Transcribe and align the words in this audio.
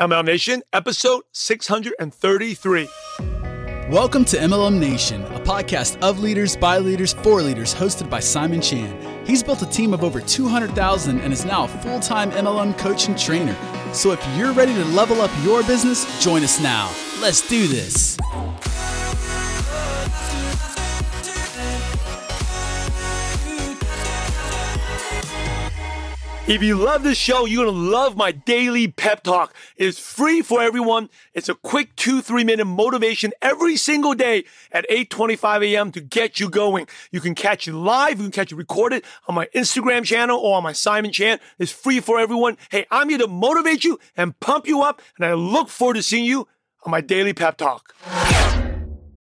MLM 0.00 0.24
Nation, 0.24 0.62
episode 0.72 1.24
633. 1.32 2.88
Welcome 3.90 4.24
to 4.24 4.38
MLM 4.38 4.78
Nation, 4.78 5.22
a 5.24 5.40
podcast 5.40 6.00
of 6.00 6.20
leaders, 6.20 6.56
by 6.56 6.78
leaders, 6.78 7.12
for 7.12 7.42
leaders, 7.42 7.74
hosted 7.74 8.08
by 8.08 8.18
Simon 8.18 8.62
Chan. 8.62 9.26
He's 9.26 9.42
built 9.42 9.60
a 9.60 9.66
team 9.66 9.92
of 9.92 10.02
over 10.02 10.22
200,000 10.22 11.20
and 11.20 11.34
is 11.34 11.44
now 11.44 11.64
a 11.64 11.68
full 11.68 12.00
time 12.00 12.30
MLM 12.30 12.78
coach 12.78 13.08
and 13.08 13.18
trainer. 13.18 13.54
So 13.92 14.12
if 14.12 14.26
you're 14.38 14.54
ready 14.54 14.72
to 14.72 14.84
level 14.86 15.20
up 15.20 15.30
your 15.44 15.62
business, 15.64 16.06
join 16.24 16.44
us 16.44 16.58
now. 16.62 16.90
Let's 17.20 17.46
do 17.46 17.66
this. 17.66 18.16
If 26.46 26.64
you 26.64 26.74
love 26.74 27.04
this 27.04 27.18
show, 27.18 27.44
you're 27.44 27.64
going 27.64 27.76
to 27.76 27.90
love 27.90 28.16
my 28.16 28.32
daily 28.32 28.88
pep 28.88 29.22
talk. 29.22 29.54
It's 29.76 29.98
free 30.00 30.42
for 30.42 30.60
everyone. 30.60 31.08
It's 31.32 31.48
a 31.48 31.54
quick 31.54 31.94
two, 31.94 32.22
three 32.22 32.42
minute 32.44 32.64
motivation 32.64 33.32
every 33.40 33.76
single 33.76 34.14
day 34.14 34.44
at 34.72 34.88
8.25 34.90 35.64
a.m. 35.66 35.92
to 35.92 36.00
get 36.00 36.40
you 36.40 36.48
going. 36.48 36.88
You 37.12 37.20
can 37.20 37.36
catch 37.36 37.68
it 37.68 37.74
live. 37.74 38.18
You 38.18 38.24
can 38.24 38.32
catch 38.32 38.50
it 38.52 38.56
recorded 38.56 39.04
on 39.28 39.36
my 39.36 39.46
Instagram 39.54 40.02
channel 40.02 40.40
or 40.40 40.56
on 40.56 40.64
my 40.64 40.72
Simon 40.72 41.12
Chan. 41.12 41.38
It's 41.58 41.70
free 41.70 42.00
for 42.00 42.18
everyone. 42.18 42.56
Hey, 42.70 42.86
I'm 42.90 43.10
here 43.10 43.18
to 43.18 43.28
motivate 43.28 43.84
you 43.84 44.00
and 44.16 44.38
pump 44.40 44.66
you 44.66 44.82
up. 44.82 45.02
And 45.18 45.26
I 45.26 45.34
look 45.34 45.68
forward 45.68 45.94
to 45.94 46.02
seeing 46.02 46.24
you 46.24 46.48
on 46.84 46.90
my 46.90 47.00
daily 47.00 47.34
pep 47.34 47.58
talk. 47.58 47.94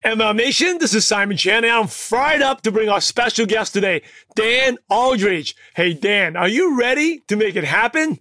MLM 0.04 0.36
Nation, 0.36 0.78
this 0.78 0.94
is 0.94 1.04
Simon 1.04 1.36
Chan, 1.36 1.64
and 1.64 1.72
I'm 1.72 1.88
fried 1.88 2.40
up 2.40 2.60
to 2.62 2.70
bring 2.70 2.88
our 2.88 3.00
special 3.00 3.46
guest 3.46 3.72
today, 3.72 4.02
Dan 4.36 4.78
Aldridge. 4.88 5.56
Hey, 5.74 5.92
Dan, 5.92 6.36
are 6.36 6.46
you 6.46 6.78
ready 6.78 7.24
to 7.26 7.34
make 7.34 7.56
it 7.56 7.64
happen? 7.64 8.20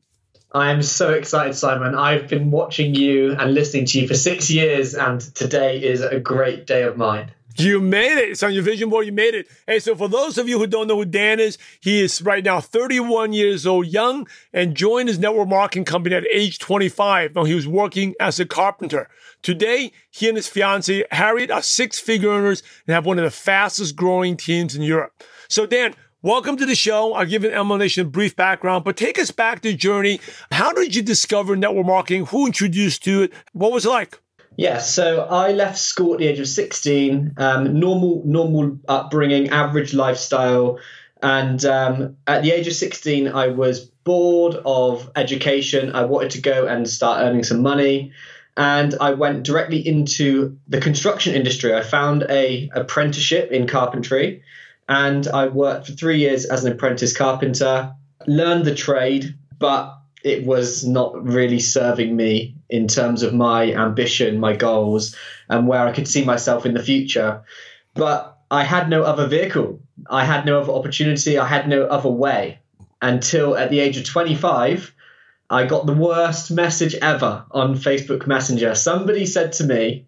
I 0.52 0.72
am 0.72 0.82
so 0.82 1.14
excited, 1.14 1.56
Simon. 1.56 1.94
I've 1.94 2.28
been 2.28 2.50
watching 2.50 2.96
you 2.96 3.34
and 3.34 3.54
listening 3.54 3.86
to 3.86 4.02
you 4.02 4.08
for 4.08 4.16
six 4.16 4.50
years, 4.50 4.96
and 4.96 5.22
today 5.22 5.84
is 5.84 6.02
a 6.02 6.20
great 6.20 6.66
day 6.66 6.82
of 6.82 6.98
mine. 6.98 7.32
You 7.60 7.82
made 7.82 8.20
it. 8.20 8.30
It's 8.30 8.44
on 8.44 8.54
your 8.54 8.62
vision 8.62 8.90
board. 8.90 9.08
You 9.08 9.12
made 9.12 9.34
it. 9.34 9.48
Hey, 9.66 9.80
so 9.80 9.96
for 9.96 10.08
those 10.08 10.38
of 10.38 10.48
you 10.48 10.60
who 10.60 10.68
don't 10.68 10.88
know 10.88 10.98
who 10.98 11.06
Dan 11.06 11.40
is, 11.40 11.58
he 11.80 12.02
is 12.02 12.22
right 12.22 12.44
now 12.44 12.62
31 12.62 13.34
years 13.34 13.66
old, 13.66 13.88
young, 13.88 14.28
and 14.54 14.76
joined 14.76 15.10
his 15.10 15.18
network 15.18 15.48
marketing 15.48 15.86
company 15.86 16.16
at 16.16 16.28
age 16.32 16.60
25. 16.60 17.34
Now 17.34 17.46
he 17.46 17.56
was 17.56 17.68
working 17.68 18.14
as 18.20 18.40
a 18.40 18.46
carpenter. 18.46 19.10
Today, 19.42 19.92
he 20.12 20.28
and 20.28 20.36
his 20.36 20.48
fiancee, 20.48 21.04
Harriet, 21.10 21.50
are 21.50 21.64
six 21.64 22.00
figure 22.00 22.30
earners 22.30 22.62
and 22.86 22.94
have 22.94 23.08
one 23.08 23.18
of 23.18 23.24
the 23.24 23.32
fastest 23.32 23.96
growing 23.96 24.38
teams 24.38 24.76
in 24.76 24.84
Europe. 24.84 25.24
So, 25.50 25.66
Dan, 25.66 25.96
welcome 26.22 26.58
to 26.58 26.66
the 26.66 26.76
show. 26.76 27.14
I'll 27.14 27.26
give 27.26 27.44
an 27.44 27.78
Nation 27.80 28.10
brief 28.10 28.36
background, 28.36 28.84
but 28.84 28.98
take 28.98 29.18
us 29.18 29.32
back 29.32 29.62
to 29.62 29.72
the 29.72 29.76
journey. 29.76 30.20
How 30.52 30.74
did 30.74 30.96
you 30.96 31.02
discover 31.02 31.56
network 31.56 31.88
marketing? 31.88 32.28
Who 32.28 32.46
introduced 32.46 33.08
you 33.08 33.18
to 33.18 33.24
it? 33.24 33.34
What 33.54 33.72
was 33.72 33.88
it 33.88 33.90
like? 33.90 34.20
Yeah, 34.58 34.80
so 34.80 35.22
I 35.22 35.52
left 35.52 35.78
school 35.78 36.14
at 36.14 36.20
the 36.20 36.28
age 36.28 36.40
of 36.40 36.48
16, 36.48 37.36
um, 37.38 37.80
normal, 37.80 38.24
normal 38.26 38.80
upbringing, 38.88 39.50
average 39.50 39.94
lifestyle. 39.94 40.80
And 41.22 41.64
um, 41.64 42.18
at 42.26 42.42
the 42.42 42.52
age 42.52 42.68
of 42.68 42.74
16, 42.74 43.28
I 43.28 43.50
was 43.50 43.86
bored 43.86 44.56
of 44.66 45.12
education. 45.16 45.96
I 45.96 46.06
wanted 46.06 46.32
to 46.32 46.42
go 46.42 46.66
and 46.66 46.90
start 46.90 47.22
earning 47.22 47.44
some 47.44 47.62
money. 47.62 48.14
And 48.56 48.96
I 49.00 49.12
went 49.12 49.44
directly 49.44 49.88
into 49.88 50.58
the 50.68 50.82
construction 50.82 51.36
industry. 51.36 51.76
I 51.76 51.84
found 51.84 52.26
a 52.28 52.70
apprenticeship 52.74 53.52
in 53.52 53.68
carpentry 53.68 54.42
and 54.90 55.28
I 55.28 55.48
worked 55.48 55.88
for 55.88 55.94
three 55.94 56.18
years 56.18 56.46
as 56.46 56.64
an 56.64 56.72
apprentice 56.72 57.16
carpenter, 57.16 57.92
learned 58.26 58.66
the 58.66 58.74
trade, 58.74 59.36
but 59.60 59.98
it 60.24 60.46
was 60.46 60.86
not 60.86 61.24
really 61.24 61.60
serving 61.60 62.16
me 62.16 62.56
in 62.70 62.88
terms 62.88 63.24
of 63.24 63.34
my 63.34 63.74
ambition, 63.74 64.40
my 64.40 64.56
goals, 64.56 65.16
and 65.50 65.68
where 65.68 65.88
I 65.88 65.92
could 65.92 66.08
see 66.08 66.26
myself 66.26 66.66
in 66.66 66.74
the 66.74 66.84
future. 66.84 67.44
But 67.94 68.38
I 68.50 68.64
had 68.64 68.90
no 68.90 69.04
other 69.04 69.28
vehicle. 69.28 69.80
I 70.10 70.26
had 70.26 70.46
no 70.46 70.62
other 70.62 70.74
opportunity. 70.74 71.38
I 71.38 71.48
had 71.48 71.68
no 71.68 71.84
other 71.84 72.10
way 72.10 72.60
until 73.02 73.56
at 73.56 73.70
the 73.70 73.80
age 73.80 73.98
of 73.98 74.06
25, 74.06 74.94
I 75.50 75.66
got 75.66 75.86
the 75.86 75.94
worst 75.94 76.52
message 76.52 76.96
ever 76.96 77.46
on 77.52 77.76
Facebook 77.76 78.28
Messenger. 78.28 78.76
Somebody 78.76 79.26
said 79.26 79.54
to 79.54 79.64
me, 79.64 80.06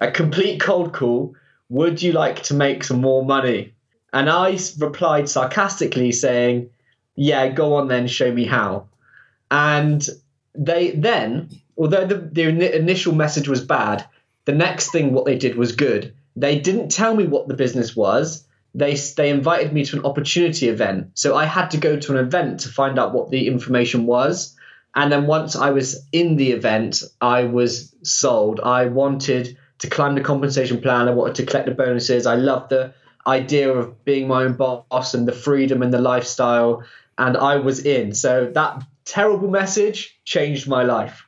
a 0.00 0.10
complete 0.10 0.60
cold 0.60 0.92
call, 0.92 1.34
would 1.68 2.02
you 2.02 2.12
like 2.12 2.42
to 2.44 2.54
make 2.54 2.84
some 2.84 3.00
more 3.00 3.24
money? 3.24 3.74
And 4.12 4.30
I 4.30 4.58
replied 4.78 5.28
sarcastically 5.28 6.12
saying, 6.12 6.70
yeah, 7.16 7.48
go 7.48 7.74
on 7.74 7.88
then, 7.88 8.06
show 8.06 8.32
me 8.32 8.44
how. 8.44 8.86
And 9.54 10.04
they 10.56 10.90
then, 10.90 11.48
although 11.78 12.04
the, 12.04 12.16
the 12.16 12.76
initial 12.76 13.14
message 13.14 13.46
was 13.46 13.64
bad, 13.64 14.04
the 14.46 14.52
next 14.52 14.90
thing 14.90 15.12
what 15.12 15.26
they 15.26 15.38
did 15.38 15.54
was 15.54 15.76
good. 15.76 16.12
They 16.34 16.58
didn't 16.58 16.88
tell 16.88 17.14
me 17.14 17.28
what 17.28 17.46
the 17.46 17.54
business 17.54 17.94
was. 17.94 18.44
They 18.74 18.96
they 18.96 19.30
invited 19.30 19.72
me 19.72 19.84
to 19.84 19.96
an 19.96 20.04
opportunity 20.04 20.68
event, 20.68 21.10
so 21.14 21.36
I 21.36 21.44
had 21.44 21.70
to 21.70 21.76
go 21.76 21.96
to 21.96 22.12
an 22.12 22.26
event 22.26 22.60
to 22.60 22.68
find 22.68 22.98
out 22.98 23.14
what 23.14 23.30
the 23.30 23.46
information 23.46 24.06
was. 24.06 24.56
And 24.96 25.12
then 25.12 25.28
once 25.28 25.54
I 25.54 25.70
was 25.70 26.04
in 26.10 26.34
the 26.34 26.50
event, 26.50 27.04
I 27.20 27.44
was 27.44 27.94
sold. 28.02 28.58
I 28.58 28.86
wanted 28.86 29.56
to 29.78 29.88
climb 29.88 30.16
the 30.16 30.20
compensation 30.20 30.80
plan. 30.80 31.08
I 31.08 31.12
wanted 31.12 31.36
to 31.36 31.46
collect 31.46 31.66
the 31.66 31.74
bonuses. 31.74 32.26
I 32.26 32.34
loved 32.34 32.70
the 32.70 32.92
idea 33.24 33.72
of 33.72 34.04
being 34.04 34.26
my 34.26 34.42
own 34.42 34.54
boss 34.54 35.14
and 35.14 35.28
the 35.28 35.32
freedom 35.46 35.82
and 35.82 35.94
the 35.94 36.00
lifestyle. 36.00 36.82
And 37.16 37.36
I 37.36 37.56
was 37.56 37.86
in. 37.86 38.14
So 38.14 38.50
that 38.54 38.82
terrible 39.04 39.48
message 39.48 40.18
changed 40.24 40.68
my 40.68 40.82
life. 40.82 41.24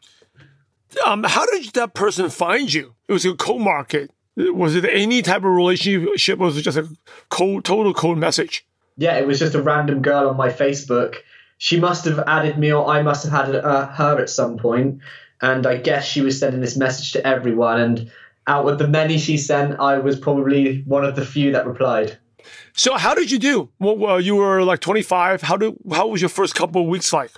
Um, 1.05 1.25
how 1.25 1.45
did 1.47 1.73
that 1.75 1.95
person 1.95 2.31
find 2.31 2.73
you? 2.73 2.95
It 3.09 3.13
was 3.13 3.25
a 3.25 3.35
cold 3.35 3.63
market. 3.63 4.11
Was 4.37 4.75
it 4.75 4.85
any 4.85 5.23
type 5.23 5.39
of 5.39 5.45
relationship? 5.45 6.41
Or 6.41 6.45
was 6.45 6.57
it 6.57 6.63
just 6.63 6.79
a 6.79 6.89
cold, 7.29 7.65
total 7.65 7.95
cold 7.95 8.19
message? 8.19 8.67
Yeah, 8.97 9.19
it 9.19 9.27
was 9.27 9.39
just 9.39 9.55
a 9.55 9.63
random 9.63 10.03
girl 10.03 10.29
on 10.29 10.37
my 10.37 10.49
Facebook. 10.49 11.17
She 11.59 11.81
must 11.81 12.05
have 12.05 12.19
added 12.27 12.59
me, 12.59 12.73
or 12.73 12.87
I 12.87 13.03
must 13.03 13.27
have 13.27 13.47
had 13.47 13.55
uh, 13.57 13.87
her 13.89 14.19
at 14.21 14.31
some 14.31 14.59
point. 14.59 15.01
And 15.41 15.67
I 15.67 15.77
guess 15.77 16.07
she 16.07 16.23
was 16.23 16.39
sending 16.39 16.61
this 16.61 16.77
message 16.77 17.13
to 17.13 17.27
everyone. 17.27 17.81
And 17.81 18.11
out 18.47 18.67
of 18.69 18.79
the 18.79 18.89
many 18.89 19.19
she 19.19 19.37
sent, 19.37 19.79
I 19.81 19.99
was 19.99 20.19
probably 20.19 20.83
one 20.83 21.05
of 21.05 21.17
the 21.17 21.27
few 21.27 21.53
that 21.53 21.67
replied. 21.67 22.19
So, 22.73 22.97
how 22.97 23.15
did 23.15 23.31
you 23.31 23.39
do? 23.39 23.71
Well, 23.79 24.21
you 24.21 24.37
were 24.37 24.63
like 24.63 24.81
25. 24.81 25.43
How 25.43 25.57
did 25.57 25.75
how 25.91 26.09
was 26.09 26.21
your 26.21 26.29
first 26.29 26.55
couple 26.55 26.83
of 26.83 26.89
weeks 26.89 27.13
like? 27.13 27.33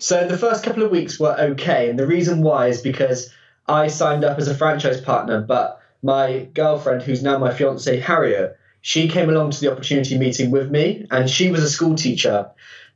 So 0.00 0.26
the 0.26 0.38
first 0.38 0.64
couple 0.64 0.82
of 0.82 0.90
weeks 0.90 1.20
were 1.20 1.38
okay, 1.38 1.90
and 1.90 1.98
the 1.98 2.06
reason 2.06 2.40
why 2.40 2.68
is 2.68 2.80
because 2.80 3.30
I 3.68 3.88
signed 3.88 4.24
up 4.24 4.38
as 4.38 4.48
a 4.48 4.54
franchise 4.54 4.98
partner, 4.98 5.42
but 5.42 5.78
my 6.02 6.48
girlfriend, 6.54 7.02
who's 7.02 7.22
now 7.22 7.36
my 7.36 7.52
fiance 7.52 8.00
Harriet, 8.00 8.56
she 8.80 9.08
came 9.08 9.28
along 9.28 9.50
to 9.50 9.60
the 9.60 9.70
opportunity 9.70 10.16
meeting 10.16 10.50
with 10.50 10.70
me, 10.70 11.06
and 11.10 11.28
she 11.28 11.50
was 11.50 11.62
a 11.62 11.68
school 11.68 11.96
teacher. 11.96 12.48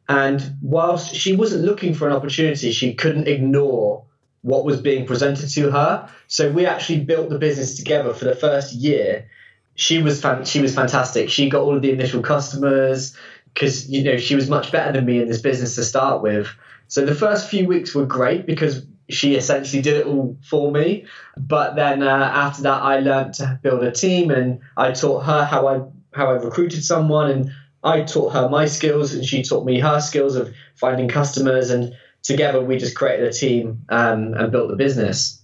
And 0.08 0.56
whilst 0.62 1.14
she 1.14 1.36
wasn't 1.36 1.64
looking 1.66 1.92
for 1.92 2.08
an 2.08 2.14
opportunity, 2.14 2.72
she 2.72 2.94
couldn't 2.94 3.28
ignore 3.28 4.04
what 4.40 4.64
was 4.64 4.80
being 4.80 5.04
presented 5.04 5.50
to 5.50 5.70
her. 5.70 6.08
So 6.26 6.50
we 6.50 6.64
actually 6.64 7.00
built 7.00 7.28
the 7.28 7.38
business 7.38 7.76
together 7.76 8.14
for 8.14 8.24
the 8.24 8.34
first 8.34 8.72
year. 8.72 9.26
She 9.74 10.02
was 10.02 10.22
fan- 10.22 10.46
she 10.46 10.62
was 10.62 10.74
fantastic. 10.74 11.28
She 11.28 11.50
got 11.50 11.62
all 11.64 11.76
of 11.76 11.82
the 11.82 11.92
initial 11.92 12.22
customers 12.22 13.14
because 13.52 13.90
you 13.90 14.04
know 14.04 14.16
she 14.16 14.34
was 14.34 14.48
much 14.48 14.72
better 14.72 14.92
than 14.92 15.04
me 15.04 15.20
in 15.20 15.28
this 15.28 15.42
business 15.42 15.74
to 15.76 15.84
start 15.84 16.22
with. 16.22 16.48
So 16.94 17.04
the 17.04 17.12
first 17.12 17.48
few 17.48 17.66
weeks 17.66 17.92
were 17.92 18.06
great 18.06 18.46
because 18.46 18.86
she 19.08 19.34
essentially 19.34 19.82
did 19.82 19.96
it 19.96 20.06
all 20.06 20.36
for 20.48 20.70
me. 20.70 21.06
But 21.36 21.74
then 21.74 22.04
uh, 22.04 22.30
after 22.32 22.62
that, 22.62 22.82
I 22.82 23.00
learned 23.00 23.34
to 23.34 23.58
build 23.60 23.82
a 23.82 23.90
team, 23.90 24.30
and 24.30 24.60
I 24.76 24.92
taught 24.92 25.24
her 25.24 25.44
how 25.44 25.66
I 25.66 25.80
how 26.16 26.30
I 26.30 26.34
recruited 26.34 26.84
someone, 26.84 27.32
and 27.32 27.50
I 27.82 28.02
taught 28.02 28.32
her 28.34 28.48
my 28.48 28.66
skills, 28.66 29.12
and 29.12 29.24
she 29.24 29.42
taught 29.42 29.66
me 29.66 29.80
her 29.80 29.98
skills 30.00 30.36
of 30.36 30.54
finding 30.76 31.08
customers, 31.08 31.70
and 31.70 31.96
together 32.22 32.60
we 32.60 32.76
just 32.76 32.94
created 32.94 33.26
a 33.26 33.32
team 33.32 33.84
um, 33.88 34.34
and 34.34 34.52
built 34.52 34.68
the 34.68 34.76
business. 34.76 35.42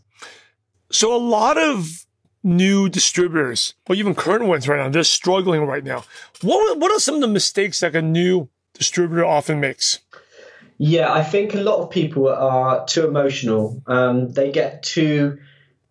So 0.92 1.12
a 1.12 1.18
lot 1.18 1.58
of 1.58 2.06
new 2.44 2.88
distributors, 2.88 3.74
or 3.88 3.96
even 3.96 4.14
current 4.14 4.44
ones 4.44 4.68
right 4.68 4.78
now, 4.78 4.88
they're 4.88 5.02
struggling 5.02 5.62
right 5.66 5.82
now. 5.82 6.04
What 6.42 6.78
what 6.78 6.92
are 6.92 7.00
some 7.00 7.16
of 7.16 7.22
the 7.22 7.26
mistakes 7.26 7.80
that 7.80 7.96
a 7.96 8.02
new 8.02 8.48
distributor 8.72 9.24
often 9.24 9.58
makes? 9.58 9.98
Yeah, 10.82 11.12
I 11.12 11.22
think 11.22 11.52
a 11.52 11.60
lot 11.60 11.80
of 11.80 11.90
people 11.90 12.26
are 12.26 12.86
too 12.86 13.06
emotional. 13.06 13.82
Um, 13.86 14.32
they 14.32 14.50
get 14.50 14.82
too, 14.82 15.38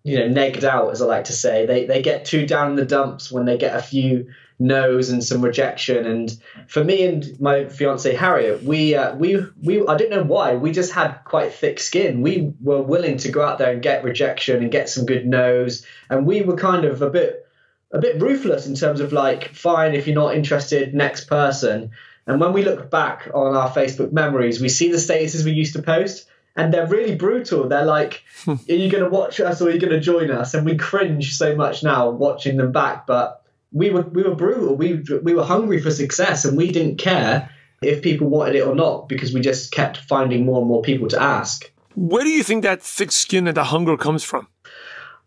you 0.02 0.18
know, 0.18 0.28
negged 0.28 0.64
out, 0.64 0.90
as 0.90 1.00
I 1.00 1.06
like 1.06 1.26
to 1.26 1.32
say. 1.32 1.68
They 1.68 1.86
they 1.86 2.02
get 2.02 2.26
too 2.26 2.48
down 2.48 2.72
in 2.72 2.76
the 2.76 2.86
dumps 2.86 3.32
when 3.32 3.46
they 3.46 3.60
get 3.60 3.76
a 3.76 3.84
few 3.84 4.32
no's 4.58 5.12
and 5.12 5.24
some 5.24 5.46
rejection. 5.46 6.08
And 6.08 6.36
for 6.68 6.84
me 6.84 7.06
and 7.06 7.40
my 7.40 7.66
fiance 7.66 8.16
Harriet, 8.16 8.64
we 8.64 8.96
uh, 8.96 9.16
we 9.16 9.46
we 9.62 9.86
I 9.86 9.96
don't 9.96 10.10
know 10.10 10.24
why 10.24 10.56
we 10.56 10.72
just 10.72 10.92
had 10.92 11.20
quite 11.24 11.54
thick 11.54 11.80
skin. 11.80 12.24
We 12.24 12.52
were 12.60 12.82
willing 12.82 13.18
to 13.18 13.32
go 13.32 13.44
out 13.44 13.60
there 13.60 13.72
and 13.72 13.84
get 13.84 14.04
rejection 14.04 14.64
and 14.64 14.72
get 14.72 14.90
some 14.90 15.06
good 15.06 15.28
no's, 15.28 15.86
and 16.10 16.26
we 16.26 16.42
were 16.42 16.56
kind 16.56 16.86
of 16.86 17.04
a 17.04 17.12
bit 17.12 17.46
a 17.92 18.00
bit 18.00 18.20
ruthless 18.20 18.66
in 18.66 18.74
terms 18.74 19.02
of 19.02 19.14
like, 19.14 19.54
fine, 19.54 19.94
if 19.94 20.08
you're 20.08 20.16
not 20.16 20.34
interested, 20.34 20.96
next 20.96 21.26
person. 21.26 21.92
And 22.30 22.40
when 22.40 22.54
we 22.54 22.64
look 22.64 22.92
back 22.92 23.28
on 23.34 23.56
our 23.56 23.72
Facebook 23.72 24.12
memories, 24.12 24.62
we 24.62 24.70
see 24.70 24.92
the 24.92 24.98
statuses 24.98 25.44
we 25.44 25.52
used 25.52 25.74
to 25.74 25.82
post, 25.82 26.28
and 26.56 26.72
they're 26.72 26.86
really 26.86 27.16
brutal. 27.16 27.68
They're 27.68 27.86
like, 27.86 28.24
"Are 28.48 28.56
you 28.68 28.88
going 28.92 29.04
to 29.04 29.10
watch 29.10 29.40
us 29.40 29.62
or 29.62 29.68
are 29.68 29.72
you 29.72 29.80
going 29.80 29.94
to 29.94 30.00
join 30.00 30.30
us?" 30.30 30.54
And 30.54 30.64
we 30.64 30.78
cringe 30.78 31.36
so 31.36 31.56
much 31.56 31.82
now 31.82 32.12
watching 32.12 32.58
them 32.58 32.72
back, 32.72 33.08
but 33.08 33.44
we 33.72 33.90
were 33.90 34.04
we 34.04 34.22
were 34.22 34.36
brutal. 34.36 34.76
We 34.76 35.04
we 35.24 35.34
were 35.34 35.44
hungry 35.44 35.82
for 35.82 35.90
success, 35.90 36.46
and 36.46 36.56
we 36.56 36.72
didn't 36.72 36.98
care 36.98 37.50
if 37.82 38.04
people 38.04 38.30
wanted 38.30 38.56
it 38.58 38.68
or 38.68 38.76
not 38.76 39.10
because 39.10 39.34
we 39.34 39.42
just 39.42 39.72
kept 39.72 39.98
finding 39.98 40.46
more 40.46 40.60
and 40.60 40.68
more 40.68 40.84
people 40.84 41.08
to 41.08 41.20
ask. 41.20 41.72
Where 41.96 42.24
do 42.24 42.30
you 42.30 42.44
think 42.44 42.62
that 42.62 42.84
thick 42.84 43.12
skin 43.12 43.48
and 43.48 43.58
the 43.58 43.64
hunger 43.64 43.98
comes 43.98 44.24
from? 44.24 44.48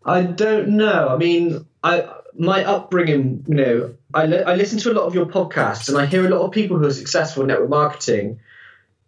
I 0.05 0.21
don't 0.21 0.69
know. 0.69 1.09
I 1.09 1.17
mean, 1.17 1.65
I 1.83 2.07
my 2.37 2.63
upbringing, 2.63 3.45
you 3.47 3.55
know, 3.55 3.95
I, 4.13 4.25
li- 4.25 4.43
I 4.43 4.55
listen 4.55 4.79
to 4.79 4.91
a 4.91 4.93
lot 4.93 5.05
of 5.05 5.15
your 5.15 5.25
podcasts 5.25 5.89
and 5.89 5.97
I 5.97 6.05
hear 6.05 6.25
a 6.25 6.29
lot 6.29 6.45
of 6.45 6.51
people 6.51 6.77
who 6.77 6.85
are 6.85 6.93
successful 6.93 7.43
in 7.43 7.47
network 7.47 7.69
marketing. 7.69 8.39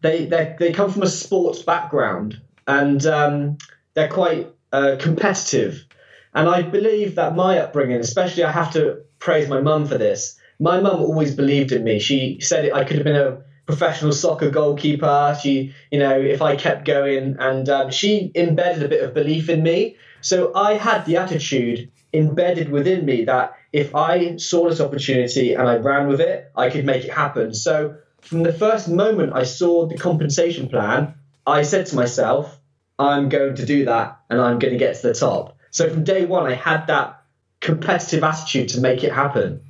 They 0.01 0.25
they 0.25 0.55
they 0.59 0.73
come 0.73 0.91
from 0.91 1.03
a 1.03 1.07
sports 1.07 1.63
background 1.63 2.39
and 2.67 3.05
um, 3.05 3.57
they're 3.93 4.09
quite 4.09 4.53
uh, 4.71 4.97
competitive. 4.99 5.85
And 6.33 6.49
I 6.49 6.61
believe 6.61 7.15
that 7.15 7.35
my 7.35 7.59
upbringing, 7.59 7.99
especially, 7.99 8.43
I 8.43 8.51
have 8.51 8.73
to 8.73 9.03
praise 9.19 9.47
my 9.47 9.61
mum 9.61 9.85
for 9.85 9.97
this. 9.97 10.37
My 10.59 10.79
mum 10.79 11.01
always 11.01 11.33
believed 11.33 11.71
in 11.71 11.83
me. 11.83 11.99
She 11.99 12.39
said 12.41 12.71
I 12.71 12.83
could 12.83 12.97
have 12.97 13.05
been 13.05 13.15
a 13.15 13.41
professional 13.65 14.11
soccer 14.11 14.49
goalkeeper. 14.49 15.37
She, 15.41 15.73
you 15.91 15.99
know, 15.99 16.19
if 16.19 16.41
I 16.41 16.55
kept 16.55 16.85
going, 16.85 17.37
and 17.39 17.67
um, 17.69 17.89
she 17.91 18.31
embedded 18.35 18.83
a 18.83 18.89
bit 18.89 19.03
of 19.03 19.13
belief 19.13 19.49
in 19.49 19.63
me. 19.63 19.95
So 20.21 20.53
I 20.53 20.73
had 20.73 21.05
the 21.05 21.17
attitude 21.17 21.89
embedded 22.15 22.69
within 22.69 23.05
me 23.05 23.25
that 23.25 23.57
if 23.71 23.95
I 23.95 24.37
saw 24.37 24.69
this 24.69 24.81
opportunity 24.81 25.53
and 25.53 25.67
I 25.67 25.77
ran 25.77 26.07
with 26.07 26.21
it, 26.21 26.51
I 26.55 26.69
could 26.69 26.85
make 26.85 27.05
it 27.05 27.13
happen. 27.13 27.53
So 27.53 27.97
from 28.21 28.43
the 28.43 28.53
first 28.53 28.87
moment 28.87 29.33
I 29.33 29.43
saw 29.43 29.85
the 29.85 29.97
compensation 29.97 30.69
plan, 30.69 31.13
I 31.45 31.61
said 31.61 31.85
to 31.87 31.95
myself, 31.95 32.59
I'm 32.97 33.29
going 33.29 33.55
to 33.55 33.65
do 33.65 33.85
that 33.85 34.19
and 34.29 34.41
I'm 34.41 34.59
going 34.59 34.73
to 34.73 34.79
get 34.79 34.95
to 34.95 35.07
the 35.09 35.13
top. 35.13 35.57
So 35.71 35.89
from 35.89 36.03
day 36.03 36.25
one, 36.25 36.47
I 36.47 36.55
had 36.55 36.87
that 36.87 37.21
competitive 37.59 38.23
attitude 38.23 38.69
to 38.69 38.81
make 38.81 39.03
it 39.03 39.11
happen. 39.11 39.61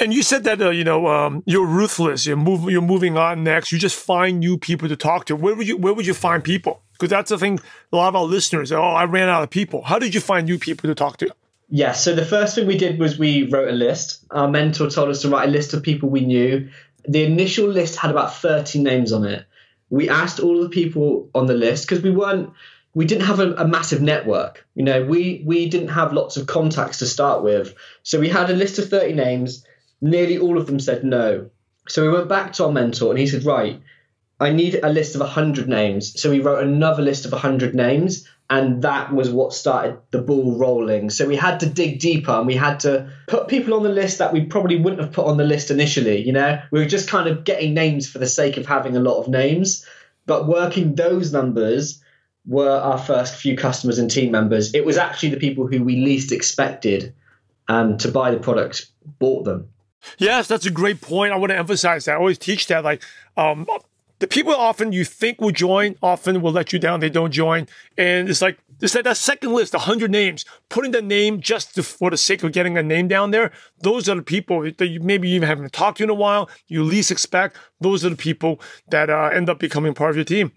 And 0.00 0.12
you 0.12 0.22
said 0.22 0.44
that 0.44 0.60
uh, 0.60 0.70
you 0.70 0.82
know 0.82 1.06
um, 1.06 1.42
you're 1.46 1.66
ruthless. 1.66 2.26
You're 2.26 2.36
move, 2.36 2.68
You're 2.70 2.82
moving 2.82 3.16
on 3.16 3.44
next. 3.44 3.70
You 3.70 3.78
just 3.78 3.96
find 3.96 4.40
new 4.40 4.58
people 4.58 4.88
to 4.88 4.96
talk 4.96 5.26
to. 5.26 5.36
Where 5.36 5.54
would 5.54 5.68
you 5.68 5.76
Where 5.76 5.94
would 5.94 6.06
you 6.06 6.14
find 6.14 6.42
people? 6.42 6.82
Because 6.92 7.10
that's 7.10 7.30
the 7.30 7.38
thing. 7.38 7.60
A 7.92 7.96
lot 7.96 8.08
of 8.08 8.16
our 8.16 8.24
listeners. 8.24 8.72
Oh, 8.72 8.82
I 8.82 9.04
ran 9.04 9.28
out 9.28 9.42
of 9.42 9.50
people. 9.50 9.82
How 9.82 9.98
did 9.98 10.14
you 10.14 10.20
find 10.20 10.46
new 10.46 10.58
people 10.58 10.88
to 10.88 10.94
talk 10.94 11.16
to? 11.18 11.30
Yeah. 11.74 11.92
So 11.92 12.14
the 12.14 12.24
first 12.24 12.54
thing 12.54 12.66
we 12.66 12.78
did 12.78 12.98
was 13.00 13.18
we 13.18 13.48
wrote 13.48 13.68
a 13.68 13.72
list. 13.72 14.24
Our 14.30 14.48
mentor 14.48 14.88
told 14.88 15.08
us 15.08 15.22
to 15.22 15.28
write 15.28 15.48
a 15.48 15.52
list 15.52 15.74
of 15.74 15.82
people 15.82 16.08
we 16.08 16.24
knew. 16.24 16.70
The 17.06 17.24
initial 17.24 17.68
list 17.68 17.96
had 17.96 18.10
about 18.10 18.36
30 18.36 18.82
names 18.82 19.12
on 19.12 19.24
it. 19.24 19.44
We 19.90 20.08
asked 20.08 20.40
all 20.40 20.62
the 20.62 20.68
people 20.68 21.30
on 21.34 21.46
the 21.46 21.54
list 21.54 21.88
because 21.88 22.02
we 22.02 22.10
weren't 22.10 22.52
we 22.94 23.06
didn't 23.06 23.24
have 23.24 23.40
a, 23.40 23.54
a, 23.54 23.66
massive 23.66 24.00
network. 24.00 24.64
You 24.76 24.84
know, 24.84 25.04
we 25.04 25.42
we 25.44 25.68
didn't 25.68 25.88
have 25.88 26.12
lots 26.12 26.36
of 26.36 26.46
contacts 26.46 26.98
to 27.00 27.06
start 27.06 27.42
with. 27.42 27.74
So 28.04 28.20
we 28.20 28.28
had 28.28 28.50
a 28.50 28.54
list 28.54 28.78
of 28.78 28.88
30 28.88 29.14
names 29.14 29.64
Nearly 30.04 30.36
all 30.36 30.58
of 30.58 30.66
them 30.66 30.80
said 30.80 31.02
no. 31.02 31.48
So 31.88 32.02
we 32.02 32.10
went 32.10 32.28
back 32.28 32.52
to 32.54 32.66
our 32.66 32.72
mentor 32.72 33.10
and 33.10 33.18
he 33.18 33.26
said, 33.26 33.44
Right, 33.44 33.80
I 34.38 34.50
need 34.50 34.78
a 34.82 34.90
list 34.92 35.14
of 35.14 35.22
100 35.22 35.66
names. 35.66 36.20
So 36.20 36.28
we 36.30 36.40
wrote 36.40 36.62
another 36.62 37.02
list 37.02 37.24
of 37.24 37.32
100 37.32 37.74
names, 37.74 38.28
and 38.50 38.82
that 38.82 39.12
was 39.12 39.30
what 39.30 39.52
started 39.52 39.98
the 40.10 40.20
ball 40.20 40.58
rolling. 40.58 41.08
So 41.10 41.26
we 41.26 41.36
had 41.36 41.60
to 41.60 41.66
dig 41.66 41.98
deeper 41.98 42.32
and 42.32 42.46
we 42.46 42.54
had 42.54 42.80
to 42.80 43.10
put 43.26 43.48
people 43.48 43.74
on 43.74 43.82
the 43.82 43.88
list 43.88 44.18
that 44.18 44.32
we 44.32 44.44
probably 44.44 44.76
wouldn't 44.76 45.00
have 45.00 45.12
put 45.12 45.26
on 45.26 45.38
the 45.38 45.44
list 45.44 45.70
initially. 45.70 46.22
You 46.22 46.32
know, 46.32 46.60
we 46.70 46.80
were 46.80 46.86
just 46.86 47.08
kind 47.08 47.28
of 47.28 47.44
getting 47.44 47.72
names 47.72 48.08
for 48.08 48.18
the 48.18 48.26
sake 48.26 48.56
of 48.56 48.66
having 48.66 48.96
a 48.96 49.00
lot 49.00 49.18
of 49.18 49.28
names, 49.28 49.86
but 50.26 50.46
working 50.46 50.94
those 50.94 51.32
numbers 51.32 52.02
were 52.46 52.78
our 52.78 52.98
first 52.98 53.36
few 53.36 53.56
customers 53.56 53.98
and 53.98 54.10
team 54.10 54.30
members. 54.30 54.74
It 54.74 54.84
was 54.84 54.98
actually 54.98 55.30
the 55.30 55.38
people 55.38 55.66
who 55.66 55.82
we 55.82 55.96
least 56.04 56.30
expected 56.30 57.14
um, 57.68 57.96
to 57.98 58.08
buy 58.08 58.30
the 58.30 58.38
products 58.38 58.90
bought 59.18 59.44
them. 59.44 59.68
Yes, 60.18 60.48
that's 60.48 60.66
a 60.66 60.70
great 60.70 61.00
point. 61.00 61.32
I 61.32 61.36
want 61.36 61.50
to 61.50 61.56
emphasize 61.56 62.04
that. 62.04 62.12
I 62.12 62.16
always 62.16 62.36
teach 62.36 62.66
that. 62.66 62.84
Like, 62.84 63.02
um, 63.38 63.66
the 64.20 64.26
people 64.26 64.54
often 64.54 64.92
you 64.92 65.04
think 65.04 65.40
will 65.40 65.50
join 65.50 65.96
often 66.02 66.40
will 66.40 66.52
let 66.52 66.72
you 66.72 66.78
down. 66.78 67.00
They 67.00 67.10
don't 67.10 67.32
join, 67.32 67.66
and 67.98 68.28
it's 68.28 68.40
like 68.40 68.58
it's 68.80 68.94
like 68.94 69.04
that 69.04 69.16
second 69.16 69.52
list, 69.52 69.74
hundred 69.74 70.10
names. 70.10 70.44
Putting 70.68 70.92
the 70.92 71.02
name 71.02 71.40
just 71.40 71.74
to, 71.74 71.82
for 71.82 72.10
the 72.10 72.16
sake 72.16 72.42
of 72.42 72.52
getting 72.52 72.78
a 72.78 72.82
name 72.82 73.08
down 73.08 73.30
there. 73.30 73.52
Those 73.80 74.08
are 74.08 74.14
the 74.14 74.22
people 74.22 74.70
that 74.70 74.86
you 74.86 75.00
maybe 75.00 75.28
you 75.28 75.36
even 75.36 75.48
haven't 75.48 75.72
talked 75.72 75.98
to 75.98 76.04
in 76.04 76.10
a 76.10 76.14
while. 76.14 76.48
You 76.68 76.84
least 76.84 77.10
expect. 77.10 77.56
Those 77.80 78.04
are 78.04 78.10
the 78.10 78.16
people 78.16 78.60
that 78.88 79.10
uh, 79.10 79.30
end 79.32 79.48
up 79.48 79.58
becoming 79.58 79.94
part 79.94 80.10
of 80.10 80.16
your 80.16 80.24
team. 80.24 80.52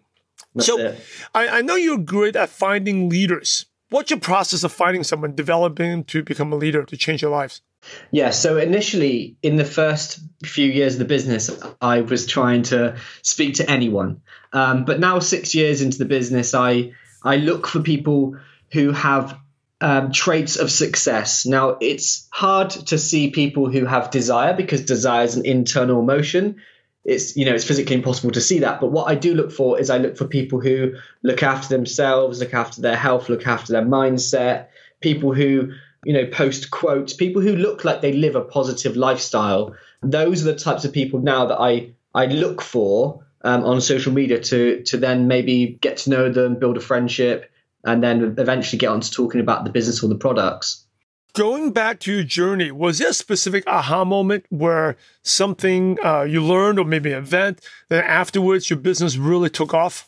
That's 0.54 0.68
so, 0.68 0.96
I, 1.34 1.48
I 1.48 1.62
know 1.62 1.76
you're 1.76 1.98
good 1.98 2.36
at 2.36 2.50
finding 2.50 3.10
leaders. 3.10 3.66
What's 3.90 4.10
your 4.12 4.20
process 4.20 4.64
of 4.64 4.72
finding 4.72 5.04
someone, 5.04 5.34
developing 5.34 6.04
to 6.06 6.22
become 6.24 6.52
a 6.52 6.58
leader 6.58 6.84
to 6.84 6.98
change 6.98 7.22
their 7.22 7.30
lives? 7.30 7.62
Yeah, 8.12 8.30
so 8.30 8.58
initially 8.58 9.38
in 9.42 9.56
the 9.56 9.66
first 9.66 10.20
few 10.44 10.70
years 10.70 10.94
of 10.94 11.00
the 11.00 11.06
business, 11.06 11.50
I 11.82 12.02
was 12.02 12.26
trying 12.26 12.64
to 12.64 12.98
speak 13.22 13.56
to 13.56 13.70
anyone. 13.70 14.22
Um, 14.54 14.86
but 14.86 15.00
now, 15.00 15.20
six 15.20 15.54
years 15.56 15.82
into 15.82 15.98
the 15.98 16.06
business, 16.06 16.54
I 16.54 16.94
I 17.24 17.38
look 17.38 17.68
for 17.68 17.82
people 17.82 18.38
who 18.72 18.92
have 18.92 19.38
um, 19.82 20.12
traits 20.12 20.58
of 20.58 20.72
success. 20.72 21.46
Now, 21.46 21.78
it's 21.82 22.28
hard 22.32 22.70
to 22.70 22.98
see 22.98 23.30
people 23.30 23.70
who 23.70 23.86
have 23.86 24.10
desire 24.10 24.54
because 24.56 24.82
desire 24.84 25.26
is 25.26 25.36
an 25.36 25.46
internal 25.46 26.00
emotion. 26.00 26.58
It's 27.04 27.38
you 27.38 27.46
know 27.46 27.54
it's 27.54 27.64
physically 27.64 27.96
impossible 27.96 28.32
to 28.32 28.42
see 28.42 28.60
that. 28.60 28.82
But 28.82 28.92
what 28.92 29.10
I 29.10 29.16
do 29.16 29.34
look 29.34 29.52
for 29.52 29.80
is 29.80 29.90
I 29.90 29.98
look 29.98 30.18
for 30.18 30.28
people 30.28 30.60
who 30.60 30.96
look 31.24 31.44
after 31.44 31.70
themselves, 31.70 32.40
look 32.40 32.54
after 32.54 32.82
their 32.82 32.98
health, 32.98 33.30
look 33.30 33.48
after 33.48 33.74
their 33.74 33.86
mindset. 33.86 34.68
People 35.00 35.34
who 35.34 35.72
you 36.08 36.14
know, 36.14 36.26
post 36.26 36.72
quotes, 36.72 37.12
people 37.12 37.42
who 37.42 37.54
look 37.58 37.84
like 37.84 38.00
they 38.00 38.14
live 38.14 38.38
a 38.38 38.42
positive 38.42 38.96
lifestyle. 38.96 39.76
Those 40.02 40.42
are 40.42 40.54
the 40.54 40.58
types 40.58 40.86
of 40.86 40.94
people 40.94 41.20
now 41.20 41.48
that 41.48 41.60
I 41.60 41.92
I 42.16 42.28
look 42.28 42.62
for 42.62 43.26
um, 43.42 43.66
on 43.66 43.82
social 43.82 44.14
media 44.14 44.40
to 44.40 44.84
to 44.84 44.96
then 44.96 45.28
maybe 45.28 45.78
get 45.82 45.98
to 45.98 46.10
know 46.10 46.32
them, 46.32 46.58
build 46.58 46.78
a 46.78 46.80
friendship, 46.80 47.52
and 47.84 48.02
then 48.02 48.36
eventually 48.38 48.80
get 48.80 48.88
on 48.88 49.02
to 49.02 49.12
talking 49.12 49.42
about 49.42 49.66
the 49.66 49.70
business 49.70 50.02
or 50.02 50.08
the 50.08 50.16
products. 50.16 50.86
Going 51.34 51.72
back 51.74 52.00
to 52.00 52.14
your 52.14 52.24
journey, 52.24 52.72
was 52.72 53.00
there 53.00 53.10
a 53.10 53.14
specific 53.14 53.66
aha 53.68 54.06
moment 54.06 54.46
where 54.48 54.96
something 55.24 55.98
uh, 56.06 56.22
you 56.22 56.42
learned, 56.42 56.80
or 56.80 56.86
maybe 56.86 57.12
an 57.12 57.20
event, 57.20 57.60
that 57.90 58.06
afterwards 58.06 58.70
your 58.70 58.80
business 58.80 59.18
really 59.18 59.50
took 59.50 59.74
off? 59.74 60.08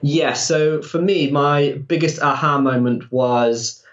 Yeah. 0.00 0.32
So 0.32 0.80
for 0.80 1.02
me, 1.02 1.30
my 1.30 1.72
biggest 1.86 2.22
aha 2.22 2.58
moment 2.58 3.12
was 3.12 3.83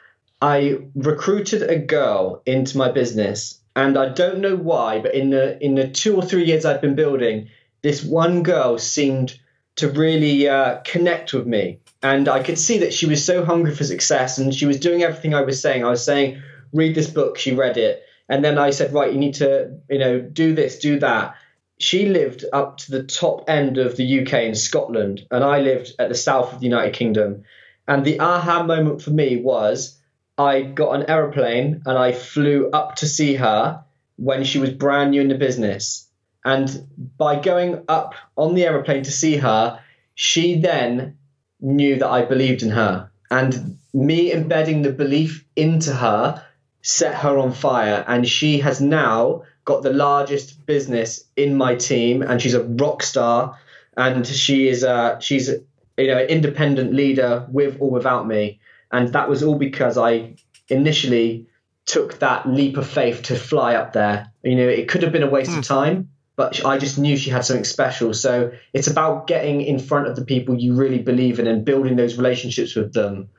I 0.42 0.80
recruited 0.96 1.62
a 1.62 1.78
girl 1.78 2.42
into 2.48 2.78
my 2.78 2.92
business, 2.92 3.62
and 3.76 3.96
I 3.96 4.10
don't 4.10 4.40
know 4.40 4.56
why, 4.56 5.00
but 5.00 5.14
in 5.14 5.30
the 5.30 5.64
in 5.64 5.76
the 5.76 5.88
two 5.88 6.16
or 6.16 6.24
three 6.24 6.46
years 6.46 6.66
I've 6.66 6.82
been 6.82 6.96
building, 6.96 7.50
this 7.84 8.04
one 8.04 8.42
girl 8.42 8.80
seemed 8.80 9.40
to 9.76 9.90
really 9.90 10.50
uh, 10.50 10.80
connect 10.84 11.34
with 11.34 11.46
me, 11.46 11.80
and 12.02 12.28
I 12.28 12.42
could 12.42 12.58
see 12.58 12.80
that 12.80 12.94
she 12.94 13.06
was 13.06 13.24
so 13.24 13.46
hungry 13.46 13.76
for 13.76 13.84
success, 13.84 14.40
and 14.40 14.54
she 14.54 14.66
was 14.66 14.80
doing 14.80 15.04
everything 15.04 15.36
I 15.36 15.42
was 15.42 15.62
saying. 15.62 15.86
I 15.86 15.90
was 15.90 16.04
saying, 16.04 16.42
read 16.74 16.96
this 16.96 17.10
book. 17.10 17.38
She 17.38 17.54
read 17.54 17.78
it, 17.78 18.04
and 18.28 18.44
then 18.44 18.58
I 18.58 18.72
said, 18.72 18.94
right, 18.94 19.14
you 19.14 19.20
need 19.20 19.36
to, 19.36 19.78
you 19.92 20.00
know, 20.00 20.20
do 20.20 20.56
this, 20.56 20.80
do 20.80 21.00
that. 21.00 21.36
She 21.78 22.08
lived 22.08 22.46
up 22.52 22.78
to 22.78 22.92
the 22.92 23.04
top 23.04 23.48
end 23.48 23.78
of 23.78 23.96
the 23.96 24.22
UK 24.22 24.34
in 24.46 24.56
Scotland, 24.56 25.28
and 25.30 25.44
I 25.44 25.62
lived 25.62 25.94
at 26.00 26.10
the 26.10 26.16
south 26.16 26.54
of 26.54 26.60
the 26.62 26.66
United 26.66 26.94
Kingdom. 26.94 27.44
And 27.88 28.04
the 28.04 28.20
aha 28.20 28.64
moment 28.64 29.02
for 29.02 29.12
me 29.12 29.38
was 29.38 30.00
I 30.42 30.62
got 30.64 30.96
an 30.96 31.10
aeroplane 31.10 31.84
and 31.86 31.98
I 31.98 32.14
flew 32.14 32.70
up 32.72 32.96
to 32.98 33.08
see 33.08 33.36
her 33.36 33.84
when 34.16 34.44
she 34.44 34.58
was 34.58 34.72
brand 34.72 35.12
new 35.12 35.22
in 35.22 35.28
the 35.28 35.36
business. 35.36 36.08
And 36.44 36.88
by 37.18 37.40
going 37.40 37.84
up 37.88 38.16
on 38.36 38.56
the 38.56 38.66
aeroplane 38.66 39.04
to 39.04 39.12
see 39.12 39.38
her, 39.38 39.80
she 40.16 40.60
then 40.60 41.18
knew 41.60 42.00
that 42.00 42.10
I 42.10 42.26
believed 42.26 42.64
in 42.64 42.72
her. 42.72 43.12
And 43.30 43.78
me 43.94 44.34
embedding 44.34 44.82
the 44.82 44.92
belief 44.92 45.46
into 45.56 45.94
her 45.94 46.44
set 46.82 47.14
her 47.16 47.38
on 47.38 47.52
fire. 47.52 48.04
And 48.08 48.28
she 48.28 48.60
has 48.60 48.82
now 48.82 49.44
got 49.66 49.84
the 49.84 49.94
largest 49.94 50.66
business 50.66 51.24
in 51.36 51.56
my 51.56 51.76
team. 51.76 52.24
And 52.24 52.42
she's 52.42 52.56
a 52.56 52.64
rock 52.64 53.04
star. 53.04 53.60
And 53.96 54.26
she 54.26 54.68
is 54.68 54.82
a, 54.82 55.20
she's 55.22 55.50
you 55.98 56.08
know, 56.08 56.18
an 56.18 56.30
independent 56.30 56.94
leader 56.94 57.46
with 57.52 57.78
or 57.80 57.92
without 57.92 58.28
me. 58.28 58.60
And 58.92 59.10
that 59.14 59.30
was 59.30 59.44
all 59.44 59.58
because 59.58 59.98
I 59.98 60.36
initially 60.68 61.48
took 61.86 62.20
that 62.20 62.48
leap 62.48 62.78
of 62.78 62.88
faith 62.88 63.24
to 63.24 63.36
fly 63.36 63.76
up 63.76 63.94
there. 63.94 64.32
You 64.44 64.56
know, 64.56 64.68
it 64.68 64.88
could 64.88 65.04
have 65.04 65.12
been 65.12 65.24
a 65.24 65.30
waste 65.30 65.52
mm. 65.52 65.60
of 65.60 65.68
hmm. 65.68 65.74
time, 65.74 66.10
but 66.36 66.66
I 66.66 66.78
just 66.78 66.98
knew 66.98 67.18
she 67.18 67.30
had 67.30 67.46
something 67.46 67.66
special. 67.66 68.14
So 68.14 68.52
it's 68.74 68.88
about 68.88 69.28
getting 69.28 69.62
in 69.62 69.80
front 69.80 70.08
of 70.08 70.16
the 70.16 70.24
people 70.24 70.58
you 70.58 70.74
really 70.74 71.00
believe 71.00 71.40
in 71.40 71.48
and 71.48 71.66
building 71.66 71.96
those 71.96 72.18
relationships 72.18 72.76
with 72.76 72.94
them. 72.94 73.30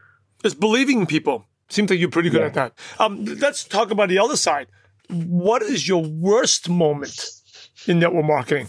It's 0.44 0.54
believing 0.54 1.06
people. 1.06 1.47
Seems 1.68 1.88
like 1.88 1.99
you're 1.99 2.11
pretty 2.11 2.30
good 2.30 2.40
yeah. 2.40 2.47
at 2.47 2.54
that. 2.54 2.78
Um, 2.99 3.25
let's 3.25 3.64
talk 3.64 3.90
about 3.90 4.09
the 4.09 4.18
other 4.18 4.37
side. 4.37 4.66
What 5.09 5.62
is 5.62 5.88
your 5.88 6.02
worst 6.02 6.68
moment 6.68 7.32
in 7.87 7.99
network 7.99 8.26
marketing? 8.26 8.68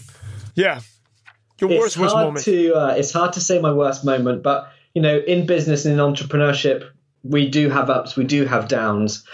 Yeah. 0.54 0.80
Your 1.60 1.70
it's 1.72 1.80
worst, 1.80 1.98
worst 1.98 2.14
moment. 2.14 2.44
To, 2.46 2.74
uh, 2.74 2.94
it's 2.96 3.12
hard 3.12 3.34
to 3.34 3.40
say 3.40 3.60
my 3.60 3.72
worst 3.72 4.04
moment, 4.04 4.42
but 4.42 4.72
you 4.94 5.02
know, 5.02 5.18
in 5.18 5.46
business 5.46 5.84
and 5.84 5.94
in 5.94 6.00
entrepreneurship, 6.00 6.88
we 7.22 7.48
do 7.48 7.68
have 7.68 7.90
ups, 7.90 8.16
we 8.16 8.24
do 8.24 8.44
have 8.44 8.68
downs. 8.68 9.24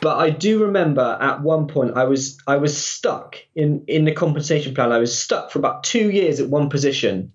But 0.00 0.18
I 0.18 0.30
do 0.30 0.62
remember 0.64 1.18
at 1.20 1.42
one 1.42 1.66
point 1.66 1.96
I 1.96 2.04
was 2.04 2.38
I 2.46 2.56
was 2.56 2.76
stuck 2.76 3.36
in 3.56 3.84
in 3.88 4.04
the 4.04 4.12
compensation 4.12 4.74
plan. 4.74 4.92
I 4.92 4.98
was 4.98 5.18
stuck 5.18 5.50
for 5.50 5.58
about 5.58 5.82
two 5.82 6.10
years 6.10 6.38
at 6.38 6.48
one 6.48 6.68
position, 6.68 7.32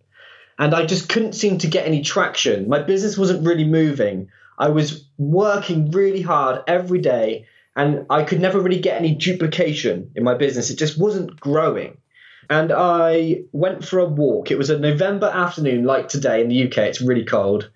and 0.58 0.74
I 0.74 0.86
just 0.86 1.10
couldn't 1.10 1.34
seem 1.34 1.58
to 1.58 1.68
get 1.68 1.86
any 1.86 2.02
traction. 2.02 2.70
My 2.70 2.80
business 2.82 3.18
wasn't 3.18 3.46
really 3.46 3.66
moving. 3.66 4.30
I 4.58 4.70
was 4.70 5.06
working 5.18 5.92
really 5.92 6.22
hard 6.22 6.62
every 6.68 7.00
day, 7.00 7.48
and 7.76 8.06
I 8.10 8.24
could 8.24 8.40
never 8.40 8.62
really 8.62 8.80
get 8.80 8.98
any 8.98 9.14
duplication 9.14 10.12
in 10.16 10.24
my 10.24 10.36
business. 10.36 10.70
It 10.70 10.78
just 10.78 10.98
wasn't 10.98 11.38
growing. 11.40 11.98
And 12.50 12.72
I 12.72 13.44
went 13.52 13.86
for 13.86 14.00
a 14.00 14.06
walk. 14.06 14.52
It 14.52 14.58
was 14.58 14.70
a 14.70 14.80
November 14.80 15.28
afternoon, 15.28 15.84
like 15.86 16.10
today 16.10 16.42
in 16.42 16.50
the 16.50 16.68
UK. 16.68 16.78
It's 16.80 17.02
really 17.02 17.26
cold. 17.26 17.70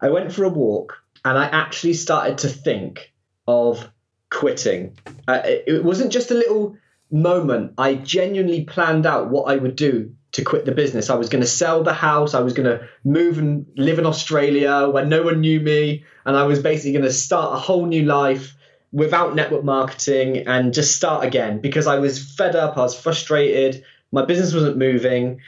I 0.00 0.10
went 0.10 0.32
for 0.32 0.44
a 0.44 0.48
walk, 0.48 0.98
and 1.24 1.38
I 1.38 1.46
actually 1.46 1.94
started 1.94 2.38
to 2.38 2.48
think 2.48 3.12
of 3.46 3.88
quitting. 4.30 4.96
Uh, 5.28 5.42
it, 5.44 5.64
it 5.66 5.84
wasn't 5.84 6.12
just 6.12 6.30
a 6.30 6.34
little 6.34 6.76
moment. 7.10 7.74
I 7.78 7.94
genuinely 7.94 8.64
planned 8.64 9.06
out 9.06 9.30
what 9.30 9.44
I 9.44 9.56
would 9.56 9.76
do 9.76 10.14
to 10.32 10.42
quit 10.42 10.64
the 10.64 10.72
business. 10.72 11.10
I 11.10 11.14
was 11.14 11.28
going 11.28 11.42
to 11.42 11.48
sell 11.48 11.84
the 11.84 11.92
house. 11.92 12.34
I 12.34 12.40
was 12.40 12.54
going 12.54 12.68
to 12.68 12.88
move 13.04 13.38
and 13.38 13.66
live 13.76 14.00
in 14.00 14.06
Australia 14.06 14.88
where 14.88 15.06
no 15.06 15.22
one 15.22 15.40
knew 15.40 15.60
me. 15.60 16.04
And 16.26 16.36
I 16.36 16.44
was 16.44 16.60
basically 16.60 16.92
going 16.92 17.04
to 17.04 17.12
start 17.12 17.54
a 17.54 17.58
whole 17.58 17.86
new 17.86 18.04
life 18.04 18.56
without 18.90 19.34
network 19.34 19.64
marketing 19.64 20.46
and 20.46 20.74
just 20.74 20.96
start 20.96 21.24
again 21.24 21.60
because 21.60 21.86
I 21.86 21.98
was 21.98 22.18
fed 22.18 22.56
up. 22.56 22.76
I 22.76 22.82
was 22.82 22.98
frustrated. 22.98 23.84
My 24.14 24.24
business 24.24 24.54
wasn't 24.54 24.76
moving. 24.76 25.40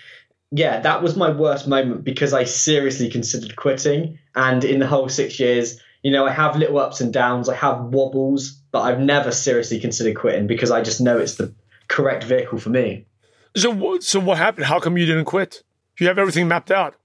Yeah, 0.51 0.81
that 0.81 1.03
was 1.03 1.17
my 1.17 1.31
worst 1.31 1.69
moment 1.69 2.03
because 2.03 2.33
I 2.33 2.45
seriously 2.45 3.09
considered 3.09 3.55
quitting. 3.55 4.19
And 4.35 4.65
in 4.65 4.81
the 4.81 4.87
whole 4.87 5.09
six 5.09 5.39
years, 5.39 5.81
you 6.03 6.11
know, 6.11 6.27
I 6.27 6.33
have 6.33 6.57
little 6.57 6.79
ups 6.79 7.01
and 7.01 7.13
downs, 7.13 7.49
I 7.49 7.55
have 7.55 7.81
wobbles, 7.81 8.51
but 8.73 8.83
I've 8.83 8.99
never 8.99 9.31
seriously 9.31 9.79
considered 9.79 10.17
quitting 10.17 10.49
because 10.49 10.73
I 10.73 10.83
just 10.83 11.01
know 11.01 11.19
it's 11.19 11.37
the 11.37 11.55
correct 11.89 12.25
vehicle 12.25 12.59
for 12.59 12.71
me. 12.71 13.07
So, 13.55 13.99
so 14.01 14.19
what 14.21 14.37
happened? 14.37 14.67
How 14.67 14.81
come 14.81 14.99
you 14.99 15.07
didn't 15.07 15.25
quit? 15.27 15.63
You 15.99 16.09
have 16.09 16.19
everything 16.19 16.49
mapped 16.49 16.71
out. 16.71 16.97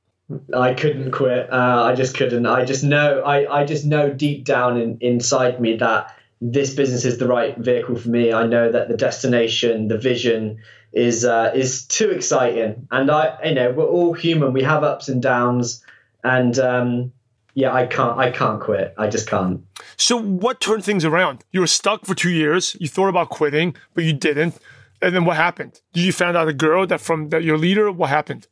I 0.55 0.73
couldn't 0.73 1.11
quit. 1.11 1.51
Uh, 1.51 1.83
I 1.83 1.93
just 1.93 2.17
couldn't. 2.17 2.45
I 2.45 2.65
just 2.65 2.83
know. 2.83 3.21
I, 3.21 3.61
I 3.61 3.65
just 3.65 3.85
know 3.85 4.11
deep 4.11 4.45
down 4.45 4.79
in, 4.79 4.97
inside 4.99 5.61
me 5.61 5.77
that 5.77 6.15
this 6.41 6.73
business 6.73 7.05
is 7.05 7.19
the 7.19 7.27
right 7.27 7.55
vehicle 7.57 7.95
for 7.95 8.09
me. 8.09 8.33
I 8.33 8.47
know 8.47 8.71
that 8.71 8.87
the 8.87 8.97
destination, 8.97 9.87
the 9.87 9.97
vision, 9.97 10.59
is 10.93 11.25
uh, 11.25 11.51
is 11.55 11.85
too 11.85 12.09
exciting. 12.09 12.87
And 12.91 13.09
I, 13.09 13.37
you 13.45 13.55
know, 13.55 13.71
we're 13.71 13.85
all 13.85 14.13
human. 14.13 14.53
We 14.53 14.63
have 14.63 14.83
ups 14.83 15.07
and 15.07 15.21
downs, 15.21 15.83
and 16.23 16.57
um, 16.59 17.13
yeah, 17.53 17.73
I 17.73 17.85
can't. 17.85 18.17
I 18.17 18.31
can't 18.31 18.61
quit. 18.61 18.93
I 18.97 19.07
just 19.07 19.27
can't. 19.27 19.61
So, 19.97 20.21
what 20.21 20.59
turned 20.59 20.83
things 20.83 21.05
around? 21.05 21.43
You 21.51 21.61
were 21.61 21.67
stuck 21.67 22.05
for 22.05 22.15
two 22.15 22.31
years. 22.31 22.75
You 22.79 22.87
thought 22.87 23.09
about 23.09 23.29
quitting, 23.29 23.75
but 23.93 24.03
you 24.03 24.13
didn't. 24.13 24.57
And 25.01 25.15
then 25.15 25.25
what 25.25 25.35
happened? 25.35 25.81
Did 25.93 26.03
you 26.03 26.13
find 26.13 26.37
out 26.37 26.47
a 26.47 26.53
girl 26.53 26.85
that 26.87 27.01
from 27.01 27.29
that 27.29 27.43
your 27.43 27.57
leader? 27.57 27.91
What 27.91 28.09
happened? 28.09 28.47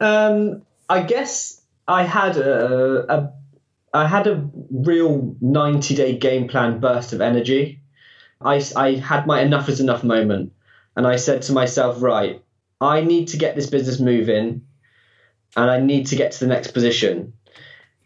Um, 0.00 0.62
I 0.88 1.02
guess 1.02 1.62
I 1.88 2.04
had 2.04 2.36
a, 2.36 3.12
a 3.12 3.32
I 3.94 4.06
had 4.08 4.26
a 4.26 4.48
real 4.70 5.36
90 5.40 5.94
day 5.94 6.16
game 6.16 6.48
plan 6.48 6.80
burst 6.80 7.12
of 7.12 7.20
energy. 7.20 7.80
I, 8.40 8.62
I 8.76 8.94
had 8.96 9.26
my 9.26 9.40
enough 9.40 9.68
is 9.68 9.80
enough 9.80 10.04
moment. 10.04 10.52
And 10.96 11.06
I 11.06 11.16
said 11.16 11.42
to 11.42 11.52
myself, 11.52 12.02
right, 12.02 12.42
I 12.80 13.00
need 13.00 13.28
to 13.28 13.36
get 13.36 13.56
this 13.56 13.70
business 13.70 14.00
moving 14.00 14.66
and 15.56 15.70
I 15.70 15.80
need 15.80 16.06
to 16.08 16.16
get 16.16 16.32
to 16.32 16.40
the 16.40 16.46
next 16.46 16.72
position. 16.72 17.32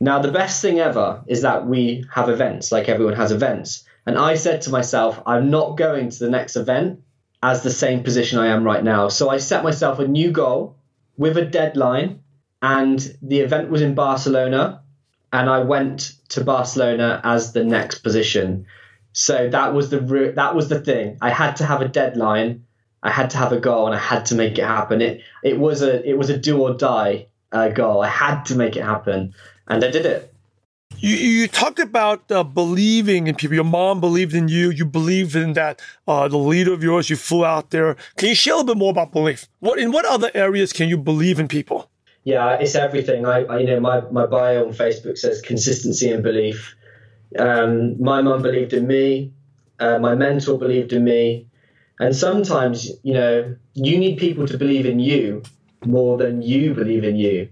Now, 0.01 0.21
the 0.21 0.33
best 0.33 0.63
thing 0.63 0.79
ever 0.79 1.23
is 1.27 1.43
that 1.43 1.67
we 1.67 2.05
have 2.13 2.29
events, 2.29 2.71
like 2.71 2.89
everyone 2.89 3.15
has 3.15 3.33
events. 3.33 3.85
And 4.07 4.17
I 4.17 4.37
said 4.37 4.63
to 4.63 4.71
myself, 4.71 5.21
I'm 5.27 5.51
not 5.51 5.77
going 5.77 6.11
to 6.11 6.19
the 6.19 6.31
next 6.31 6.57
event 6.57 7.01
as 7.43 7.63
the 7.63 7.71
same 7.71 8.03
position 8.03 8.39
I 8.39 8.49
am 8.49 8.65
right 8.65 8.83
now. 8.83 9.09
So 9.09 9.29
I 9.29 9.39
set 9.39 9.65
myself 9.65 9.99
a 9.99 10.07
new 10.07 10.31
goal 10.31 10.77
with 11.17 11.37
a 11.37 11.45
deadline, 11.45 12.21
and 12.63 12.99
the 13.23 13.41
event 13.41 13.71
was 13.71 13.83
in 13.83 13.95
Barcelona, 13.95 14.83
and 15.33 15.51
I 15.51 15.61
went 15.61 16.13
to 16.31 16.45
Barcelona 16.45 17.21
as 17.25 17.53
the 17.53 17.65
next 17.65 18.01
position. 18.01 18.67
So 19.13 19.49
that 19.51 19.75
was 19.75 19.91
the 19.91 20.33
that 20.37 20.55
was 20.55 20.69
the 20.69 20.81
thing. 20.81 21.19
I 21.21 21.31
had 21.31 21.57
to 21.57 21.67
have 21.67 21.81
a 21.81 21.89
deadline, 21.89 22.65
I 23.03 23.11
had 23.11 23.31
to 23.31 23.39
have 23.39 23.53
a 23.53 23.61
goal, 23.61 23.87
and 23.87 23.95
I 23.95 23.99
had 23.99 24.27
to 24.27 24.35
make 24.35 24.59
it 24.59 24.65
happen. 24.65 25.01
It 25.01 25.23
it 25.43 25.59
was 25.59 25.83
a 25.83 26.07
it 26.09 26.19
was 26.19 26.31
a 26.31 26.39
do 26.39 26.61
or 26.61 26.75
die 26.75 27.27
uh, 27.53 27.69
goal. 27.69 28.03
I 28.03 28.09
had 28.09 28.45
to 28.47 28.57
make 28.57 28.77
it 28.77 28.83
happen, 28.83 29.35
and 29.69 29.85
I 29.85 29.91
did 29.91 30.07
it. 30.07 30.35
You, 31.01 31.15
you 31.15 31.49
talked 31.49 31.79
about 31.79 32.31
uh, 32.33 32.43
believing 32.43 33.29
in 33.29 33.37
people. 33.37 33.55
Your 33.55 33.65
mom 33.65 34.01
believed 34.01 34.35
in 34.35 34.49
you. 34.49 34.71
You 34.71 34.85
believed 34.85 35.37
in 35.37 35.53
that 35.53 35.81
uh, 36.09 36.27
the 36.27 36.39
leader 36.39 36.73
of 36.73 36.83
yours. 36.83 37.09
You 37.09 37.15
flew 37.15 37.45
out 37.45 37.71
there. 37.71 37.97
Can 38.17 38.31
you 38.31 38.35
share 38.35 38.55
a 38.55 38.57
little 38.57 38.75
bit 38.75 38.79
more 38.79 38.91
about 38.91 39.13
belief? 39.13 39.47
What 39.61 39.79
in 39.79 39.93
what 39.93 40.05
other 40.05 40.31
areas 40.35 40.73
can 40.73 40.89
you 40.89 40.99
believe 40.99 41.39
in 41.39 41.47
people? 41.47 41.91
Yeah, 42.25 42.55
it's 42.55 42.75
everything. 42.75 43.27
I, 43.27 43.45
I 43.45 43.59
you 43.61 43.67
know 43.67 43.81
my 43.81 44.01
my 44.11 44.27
bio 44.27 44.67
on 44.67 44.73
Facebook 44.73 45.19
says 45.19 45.41
consistency 45.41 46.11
and 46.11 46.23
belief. 46.23 46.75
Um, 47.39 48.03
my 48.03 48.23
mom 48.23 48.43
believed 48.43 48.73
in 48.73 48.87
me. 48.87 49.33
Uh, 49.79 49.99
my 49.99 50.17
mentor 50.17 50.59
believed 50.59 50.93
in 50.93 51.05
me. 51.05 51.48
And 51.99 52.15
sometimes, 52.15 52.91
you 53.03 53.15
know, 53.15 53.57
you 53.75 53.99
need 53.99 54.19
people 54.19 54.47
to 54.47 54.59
believe 54.59 54.87
in 54.87 55.01
you 55.01 55.43
more 55.85 56.17
than 56.17 56.43
you 56.43 56.75
believe 56.75 57.05
in 57.05 57.17
you. 57.17 57.49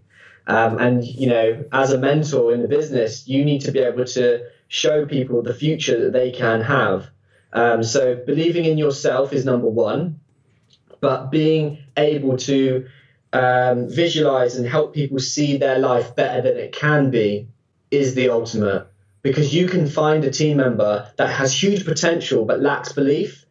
Um, 0.46 0.78
and 0.78 1.04
you 1.04 1.28
know, 1.28 1.64
as 1.72 1.92
a 1.92 1.98
mentor 1.98 2.52
in 2.52 2.62
the 2.62 2.68
business, 2.68 3.26
you 3.26 3.44
need 3.44 3.62
to 3.62 3.72
be 3.72 3.80
able 3.80 4.04
to 4.04 4.46
show 4.68 5.06
people 5.06 5.42
the 5.42 5.54
future 5.54 6.04
that 6.04 6.12
they 6.12 6.30
can 6.30 6.60
have. 6.60 7.08
Um, 7.52 7.82
so 7.82 8.14
believing 8.14 8.64
in 8.64 8.78
yourself 8.78 9.32
is 9.32 9.44
number 9.44 9.68
one, 9.68 10.20
but 11.00 11.30
being 11.30 11.78
able 11.96 12.36
to 12.38 12.86
um, 13.32 13.88
visualize 13.88 14.56
and 14.56 14.66
help 14.66 14.94
people 14.94 15.18
see 15.18 15.56
their 15.56 15.78
life 15.78 16.14
better 16.14 16.42
than 16.42 16.56
it 16.56 16.72
can 16.72 17.10
be 17.10 17.48
is 17.90 18.14
the 18.14 18.30
ultimate. 18.30 18.86
Because 19.22 19.52
you 19.54 19.66
can 19.66 19.88
find 19.88 20.24
a 20.24 20.30
team 20.30 20.58
member 20.58 21.10
that 21.16 21.30
has 21.30 21.60
huge 21.60 21.84
potential 21.84 22.44
but 22.44 22.60
lacks 22.60 22.92
belief, 22.92 23.45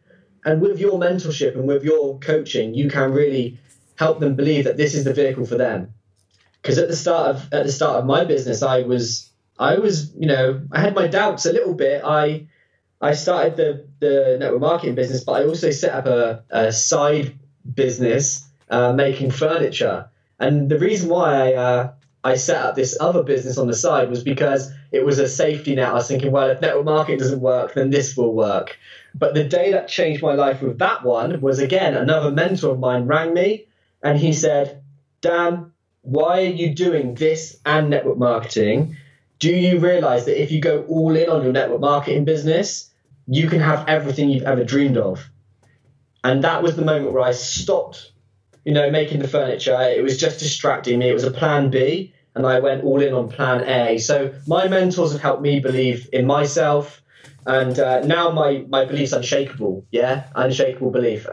and 0.46 0.62
with 0.62 0.78
your 0.78 0.98
mentorship 0.98 1.56
and 1.56 1.66
with 1.66 1.82
your 1.82 2.18
coaching, 2.20 2.72
you 2.72 2.88
can 2.88 3.12
really 3.12 3.58
help 3.96 4.20
them 4.20 4.36
believe 4.36 4.64
that 4.64 4.76
this 4.76 4.94
is 4.94 5.02
the 5.02 5.12
vehicle 5.12 5.44
for 5.44 5.56
them. 5.56 5.92
Because 6.62 6.78
at 6.78 6.88
the 6.88 6.96
start 6.96 7.34
of 7.34 7.52
at 7.52 7.66
the 7.66 7.72
start 7.72 7.96
of 7.96 8.06
my 8.06 8.24
business 8.24 8.62
i 8.62 8.82
was 8.82 9.30
i 9.58 9.76
was 9.76 10.12
you 10.14 10.26
know 10.26 10.62
i 10.72 10.80
had 10.80 10.94
my 10.94 11.06
doubts 11.06 11.46
a 11.46 11.52
little 11.52 11.74
bit. 11.74 12.02
I 12.04 12.46
i 13.00 13.12
started 13.12 13.56
the 13.56 13.86
the 14.00 14.36
network 14.40 14.60
marketing 14.60 14.94
business 14.94 15.22
but 15.24 15.40
i 15.40 15.44
also 15.44 15.70
set 15.70 15.92
up 15.92 16.06
a, 16.06 16.44
a 16.50 16.72
side 16.72 17.38
business 17.74 18.48
uh, 18.70 18.92
making 18.92 19.30
furniture. 19.30 20.08
And 20.38 20.68
the 20.68 20.78
reason 20.78 21.08
why 21.08 21.52
i 21.52 21.54
uh, 21.54 21.92
i 22.26 22.34
set 22.34 22.64
up 22.64 22.74
this 22.74 22.96
other 23.00 23.22
business 23.22 23.58
on 23.58 23.66
the 23.66 23.74
side 23.74 24.10
was 24.10 24.22
because 24.22 24.72
it 24.92 25.04
was 25.04 25.18
a 25.18 25.28
safety 25.28 25.74
net 25.74 25.88
i 25.88 25.94
was 25.94 26.08
thinking 26.08 26.32
well 26.32 26.50
if 26.50 26.60
network 26.60 26.84
marketing 26.84 27.18
doesn't 27.18 27.40
work 27.40 27.74
then 27.74 27.90
this 27.90 28.16
will 28.16 28.34
work 28.34 28.78
but 29.14 29.34
the 29.34 29.44
day 29.44 29.72
that 29.72 29.88
changed 29.88 30.22
my 30.22 30.34
life 30.34 30.60
with 30.62 30.78
that 30.78 31.04
one 31.04 31.40
was 31.40 31.58
again 31.58 31.94
another 31.94 32.30
mentor 32.30 32.72
of 32.72 32.78
mine 32.78 33.06
rang 33.06 33.32
me 33.32 33.66
and 34.02 34.18
he 34.18 34.32
said 34.32 34.82
dan 35.20 35.72
why 36.06 36.42
are 36.42 36.54
you 36.62 36.72
doing 36.72 37.14
this 37.14 37.58
and 37.66 37.90
network 37.90 38.16
marketing? 38.16 38.96
Do 39.40 39.50
you 39.50 39.80
realize 39.80 40.24
that 40.26 40.40
if 40.40 40.52
you 40.52 40.60
go 40.60 40.84
all 40.84 41.16
in 41.16 41.28
on 41.28 41.42
your 41.42 41.52
network 41.52 41.80
marketing 41.80 42.24
business, 42.24 42.90
you 43.26 43.48
can 43.48 43.58
have 43.58 43.88
everything 43.88 44.30
you've 44.30 44.44
ever 44.44 44.62
dreamed 44.62 44.98
of? 44.98 45.28
And 46.22 46.44
that 46.44 46.62
was 46.62 46.76
the 46.76 46.84
moment 46.84 47.12
where 47.12 47.24
I 47.24 47.32
stopped, 47.32 48.12
you 48.64 48.72
know, 48.72 48.88
making 48.88 49.18
the 49.18 49.26
furniture. 49.26 49.76
It 49.80 50.02
was 50.02 50.16
just 50.16 50.38
distracting 50.38 51.00
me. 51.00 51.08
It 51.08 51.12
was 51.12 51.24
a 51.24 51.32
plan 51.32 51.70
B, 51.70 52.14
and 52.36 52.46
I 52.46 52.60
went 52.60 52.84
all 52.84 53.02
in 53.02 53.12
on 53.12 53.28
plan 53.28 53.64
A. 53.68 53.98
So 53.98 54.32
my 54.46 54.68
mentors 54.68 55.10
have 55.12 55.20
helped 55.20 55.42
me 55.42 55.58
believe 55.58 56.08
in 56.12 56.26
myself, 56.26 57.02
and 57.46 57.76
uh, 57.78 58.06
now 58.06 58.30
my 58.30 58.64
my 58.68 58.84
belief's 58.84 59.12
unshakable. 59.12 59.84
Yeah, 59.90 60.28
unshakable 60.36 60.92
belief. 60.92 61.26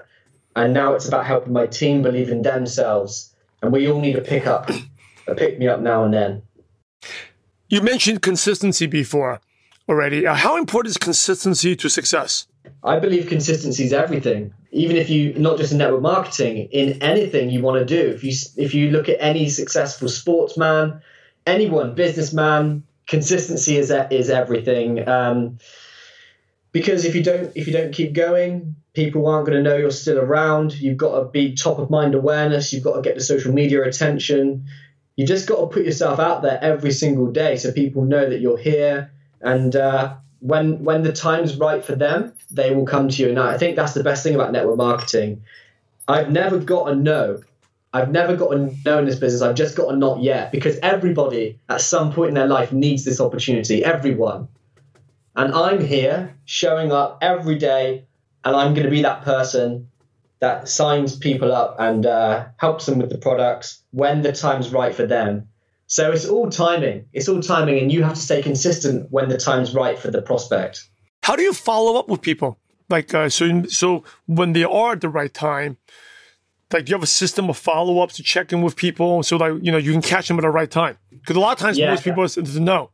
And 0.56 0.74
now 0.74 0.94
it's 0.94 1.08
about 1.08 1.26
helping 1.26 1.54
my 1.54 1.68
team 1.68 2.02
believe 2.02 2.30
in 2.30 2.44
themselves 2.44 3.34
and 3.64 3.72
we 3.72 3.90
all 3.90 4.00
need 4.00 4.18
a 4.18 4.22
pick 4.22 4.46
up, 4.46 4.70
a 5.28 5.34
pick 5.34 5.58
me 5.58 5.68
up 5.68 5.80
now 5.80 6.04
and 6.04 6.14
then. 6.14 6.44
You 7.70 7.82
mentioned 7.82 8.22
consistency 8.22 8.86
before 8.86 9.40
already. 9.88 10.28
Uh, 10.28 10.36
how 10.36 10.58
important 10.58 10.92
is 10.92 10.98
consistency 10.98 11.76
to 11.78 11.90
success? 11.90 12.46
I 12.84 13.00
believe 13.00 13.28
consistency 13.28 13.84
is 13.84 13.94
everything. 13.94 14.54
Even 14.72 14.96
if 14.96 15.10
you 15.10 15.34
not 15.36 15.58
just 15.58 15.72
in 15.72 15.78
network 15.78 16.02
marketing, 16.02 16.70
in 16.72 17.02
anything 17.02 17.50
you 17.50 17.62
want 17.62 17.80
to 17.80 17.86
do. 17.86 18.10
If 18.10 18.24
you 18.24 18.34
if 18.58 18.74
you 18.74 18.92
look 18.92 19.10
at 19.10 19.18
any 19.20 19.50
successful 19.50 20.10
sportsman, 20.10 21.02
anyone, 21.46 21.96
businessman, 21.96 22.84
consistency 23.08 23.78
is 23.78 23.92
is 24.12 24.30
everything. 24.30 25.08
Um, 25.08 25.60
because 26.72 27.06
if 27.06 27.16
you 27.16 27.24
don't 27.24 27.52
if 27.56 27.68
you 27.68 27.74
don't 27.74 27.94
keep 27.94 28.14
going, 28.14 28.76
people 28.94 29.28
aren't 29.28 29.46
going 29.46 29.64
to 29.64 29.70
know 29.70 29.78
you're 29.78 29.92
still 29.92 30.20
around. 30.20 30.74
You've 30.74 30.98
got 30.98 31.20
to 31.20 31.26
be 31.26 31.56
top 31.56 31.80
of 31.80 31.90
mind 31.90 32.16
awareness. 32.16 32.74
You've 32.74 32.84
got 32.84 32.96
to 32.96 33.02
get 33.02 33.16
the 33.16 33.22
social 33.22 33.54
media 33.54 33.84
attention. 33.84 34.66
You 35.16 35.28
just 35.28 35.48
got 35.48 35.60
to 35.60 35.68
put 35.68 35.86
yourself 35.86 36.20
out 36.20 36.42
there 36.42 36.60
every 36.62 36.92
single 36.92 37.32
day 37.32 37.58
so 37.58 37.72
people 37.72 38.04
know 38.04 38.28
that 38.30 38.42
you're 38.42 38.58
here. 38.58 39.12
And 39.42 39.76
uh, 39.76 40.16
when 40.44 40.84
when 40.84 41.04
the 41.04 41.14
time's 41.14 41.56
right 41.56 41.84
for 41.84 41.96
them, 41.96 42.34
they 42.52 42.76
will 42.76 42.86
come 42.86 43.08
to 43.08 43.24
you. 43.24 43.30
And 43.30 43.40
I 43.40 43.58
think 43.58 43.78
that's 43.78 43.94
the 43.94 44.04
best 44.04 44.24
thing 44.24 44.36
about 44.36 44.52
network 44.52 44.78
marketing. 44.78 45.44
I've 46.06 46.32
never 46.32 46.60
got 46.60 46.92
a 46.92 46.96
no. 46.96 47.42
I've 47.94 48.12
never 48.12 48.36
got 48.36 48.54
a 48.54 48.76
no 48.84 48.98
in 49.00 49.06
this 49.06 49.20
business. 49.20 49.42
I've 49.42 49.56
just 49.56 49.78
got 49.78 49.94
a 49.94 49.96
not 49.96 50.22
yet 50.22 50.52
because 50.52 50.78
everybody 50.84 51.60
at 51.70 51.80
some 51.80 52.12
point 52.12 52.30
in 52.30 52.36
their 52.36 52.48
life 52.48 52.74
needs 52.74 53.06
this 53.06 53.22
opportunity. 53.22 53.86
Everyone. 53.86 54.50
And 55.36 55.54
I'm 55.54 55.84
here 55.84 56.36
showing 56.44 56.92
up 56.92 57.20
every 57.22 57.58
day 57.58 58.06
and 58.44 58.56
I'm 58.56 58.74
going 58.74 58.86
to 58.86 58.92
be 58.92 59.04
that 59.04 59.24
person 59.24 59.90
that 60.40 60.68
signs 60.68 61.16
people 61.16 61.54
up 61.54 61.78
and 61.80 62.06
uh, 62.06 62.48
helps 62.58 62.86
them 62.86 63.00
with 63.00 63.10
the 63.10 63.18
products 63.18 63.82
when 63.92 64.22
the 64.22 64.34
time's 64.34 64.74
right 64.74 64.94
for 64.94 65.08
them. 65.08 65.48
So 65.88 66.12
it's 66.12 66.26
all 66.26 66.50
timing. 66.50 67.06
It's 67.14 67.30
all 67.30 67.42
timing, 67.42 67.80
and 67.80 67.92
you 67.92 68.04
have 68.04 68.16
to 68.16 68.20
stay 68.20 68.42
consistent 68.42 69.12
when 69.12 69.30
the 69.30 69.38
time's 69.38 69.74
right 69.74 69.98
for 69.98 70.10
the 70.10 70.22
prospect. 70.22 70.88
How 71.24 71.36
do 71.36 71.44
you 71.44 71.54
follow 71.54 72.00
up 72.00 72.10
with 72.10 72.22
people? 72.22 72.58
Like, 72.90 73.14
uh, 73.14 73.30
so, 73.30 73.64
so 73.64 74.04
when 74.26 74.54
they 74.54 74.64
are 74.64 74.94
at 74.94 75.02
the 75.02 75.10
right 75.10 75.34
time, 75.34 75.78
like, 76.72 76.86
do 76.86 76.90
you 76.90 76.96
have 76.96 77.04
a 77.04 77.08
system 77.08 77.50
of 77.50 77.58
follow 77.58 78.00
ups 78.00 78.16
to 78.16 78.24
check 78.24 78.52
in 78.52 78.62
with 78.62 78.76
people 78.76 79.24
so 79.24 79.38
that 79.38 79.64
you 79.64 79.72
know 79.72 79.78
you 79.78 79.92
can 79.92 80.02
catch 80.02 80.28
them 80.28 80.38
at 80.40 80.42
the 80.42 80.50
right 80.50 80.70
time? 80.70 80.98
Because 81.12 81.36
a 81.36 81.40
lot 81.40 81.54
of 81.54 81.60
times 81.60 81.78
yeah. 81.78 81.92
most 81.92 82.04
people 82.04 82.28
know. 82.62 82.90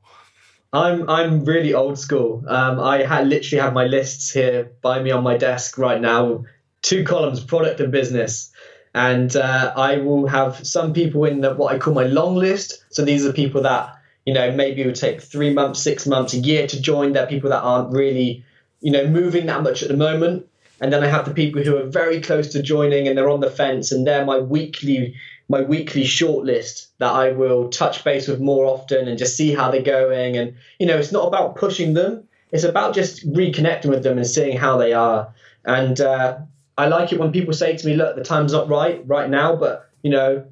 I'm 0.71 1.09
I'm 1.09 1.45
really 1.45 1.73
old 1.73 1.97
school. 1.97 2.43
Um, 2.47 2.79
I 2.79 3.03
ha- 3.03 3.21
literally 3.21 3.61
have 3.61 3.73
my 3.73 3.85
lists 3.85 4.31
here 4.31 4.71
by 4.81 5.01
me 5.01 5.11
on 5.11 5.23
my 5.23 5.37
desk 5.37 5.77
right 5.77 5.99
now. 5.99 6.43
Two 6.81 7.03
columns: 7.03 7.43
product 7.43 7.79
and 7.79 7.91
business. 7.91 8.51
And 8.93 9.35
uh, 9.35 9.73
I 9.75 9.97
will 9.97 10.27
have 10.27 10.65
some 10.65 10.93
people 10.93 11.25
in 11.25 11.41
the, 11.41 11.53
what 11.53 11.73
I 11.73 11.77
call 11.77 11.93
my 11.93 12.05
long 12.05 12.35
list. 12.35 12.83
So 12.89 13.05
these 13.05 13.25
are 13.25 13.33
people 13.33 13.61
that 13.63 13.95
you 14.25 14.33
know 14.33 14.51
maybe 14.51 14.81
it 14.81 14.85
would 14.85 14.95
take 14.95 15.21
three 15.21 15.53
months, 15.53 15.81
six 15.81 16.07
months, 16.07 16.33
a 16.33 16.37
year 16.37 16.67
to 16.67 16.81
join. 16.81 17.13
They're 17.13 17.27
people 17.27 17.49
that 17.51 17.61
aren't 17.61 17.91
really 17.93 18.43
you 18.81 18.91
know 18.91 19.07
moving 19.07 19.45
that 19.47 19.63
much 19.63 19.83
at 19.83 19.89
the 19.89 19.97
moment. 19.97 20.47
And 20.81 20.93
then 20.93 21.03
I 21.03 21.07
have 21.07 21.25
the 21.25 21.33
people 21.33 21.61
who 21.61 21.75
are 21.77 21.85
very 21.85 22.21
close 22.21 22.53
to 22.53 22.63
joining 22.63 23.07
and 23.07 23.17
they're 23.17 23.29
on 23.29 23.41
the 23.41 23.51
fence, 23.51 23.91
and 23.91 24.07
they're 24.07 24.25
my 24.25 24.39
weekly 24.39 25.15
my 25.49 25.61
weekly 25.61 26.03
shortlist 26.03 26.87
that 26.99 27.11
I 27.11 27.31
will 27.31 27.69
touch 27.69 28.03
base 28.03 28.27
with 28.27 28.39
more 28.39 28.65
often 28.65 29.07
and 29.07 29.17
just 29.17 29.35
see 29.35 29.53
how 29.53 29.71
they're 29.71 29.81
going. 29.81 30.37
And, 30.37 30.55
you 30.77 30.85
know, 30.85 30.97
it's 30.97 31.11
not 31.11 31.27
about 31.27 31.55
pushing 31.55 31.95
them, 31.95 32.27
it's 32.51 32.63
about 32.63 32.93
just 32.93 33.27
reconnecting 33.33 33.87
with 33.87 34.03
them 34.03 34.17
and 34.17 34.27
seeing 34.27 34.57
how 34.57 34.77
they 34.77 34.93
are. 34.93 35.33
And 35.65 35.99
uh, 35.99 36.37
I 36.79 36.87
like 36.87 37.11
it 37.11 37.19
when 37.19 37.33
people 37.33 37.53
say 37.53 37.75
to 37.75 37.85
me, 37.85 37.95
look, 37.95 38.15
the 38.15 38.23
time's 38.23 38.53
not 38.53 38.69
right 38.69 39.03
right 39.05 39.29
now, 39.29 39.57
but, 39.57 39.89
you 40.01 40.11
know, 40.11 40.45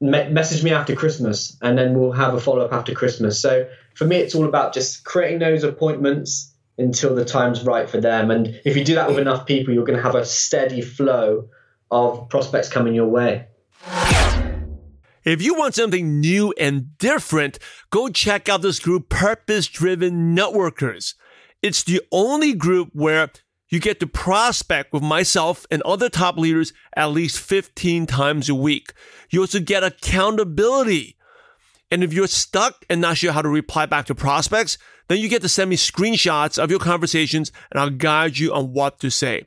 me- 0.00 0.30
message 0.30 0.64
me 0.64 0.70
after 0.70 0.96
Christmas 0.96 1.58
and 1.60 1.76
then 1.76 1.98
we'll 1.98 2.12
have 2.12 2.32
a 2.32 2.40
follow 2.40 2.64
up 2.64 2.72
after 2.72 2.94
Christmas. 2.94 3.38
So 3.38 3.68
for 3.94 4.06
me, 4.06 4.16
it's 4.16 4.34
all 4.34 4.46
about 4.46 4.72
just 4.72 5.04
creating 5.04 5.40
those 5.40 5.64
appointments 5.64 6.54
until 6.78 7.14
the 7.14 7.26
time's 7.26 7.64
right 7.64 7.90
for 7.90 8.00
them. 8.00 8.30
And 8.30 8.58
if 8.64 8.78
you 8.78 8.84
do 8.84 8.94
that 8.94 9.08
with 9.08 9.18
enough 9.18 9.44
people, 9.44 9.74
you're 9.74 9.84
going 9.84 9.98
to 9.98 10.02
have 10.02 10.14
a 10.14 10.24
steady 10.24 10.80
flow 10.80 11.50
of 11.90 12.30
prospects 12.30 12.70
coming 12.70 12.94
your 12.94 13.08
way. 13.08 13.46
If 15.24 15.42
you 15.42 15.52
want 15.54 15.74
something 15.74 16.20
new 16.20 16.54
and 16.58 16.96
different, 16.96 17.58
go 17.90 18.08
check 18.08 18.48
out 18.48 18.62
this 18.62 18.78
group, 18.78 19.10
Purpose 19.10 19.66
Driven 19.66 20.34
Networkers. 20.34 21.12
It's 21.60 21.82
the 21.82 22.00
only 22.10 22.54
group 22.54 22.88
where 22.94 23.28
you 23.68 23.80
get 23.80 24.00
to 24.00 24.06
prospect 24.06 24.92
with 24.92 25.02
myself 25.02 25.66
and 25.70 25.82
other 25.82 26.08
top 26.08 26.36
leaders 26.36 26.72
at 26.96 27.06
least 27.06 27.38
15 27.38 28.06
times 28.06 28.48
a 28.48 28.54
week. 28.54 28.92
You 29.30 29.40
also 29.40 29.60
get 29.60 29.84
accountability. 29.84 31.16
And 31.90 32.04
if 32.04 32.12
you're 32.12 32.26
stuck 32.26 32.84
and 32.88 33.00
not 33.00 33.18
sure 33.18 33.32
how 33.32 33.42
to 33.42 33.48
reply 33.48 33.86
back 33.86 34.06
to 34.06 34.14
prospects, 34.14 34.78
then 35.08 35.18
you 35.18 35.28
get 35.28 35.42
to 35.42 35.48
send 35.48 35.70
me 35.70 35.76
screenshots 35.76 36.62
of 36.62 36.70
your 36.70 36.80
conversations 36.80 37.50
and 37.70 37.80
I'll 37.80 37.90
guide 37.90 38.38
you 38.38 38.52
on 38.52 38.72
what 38.72 39.00
to 39.00 39.10
say. 39.10 39.46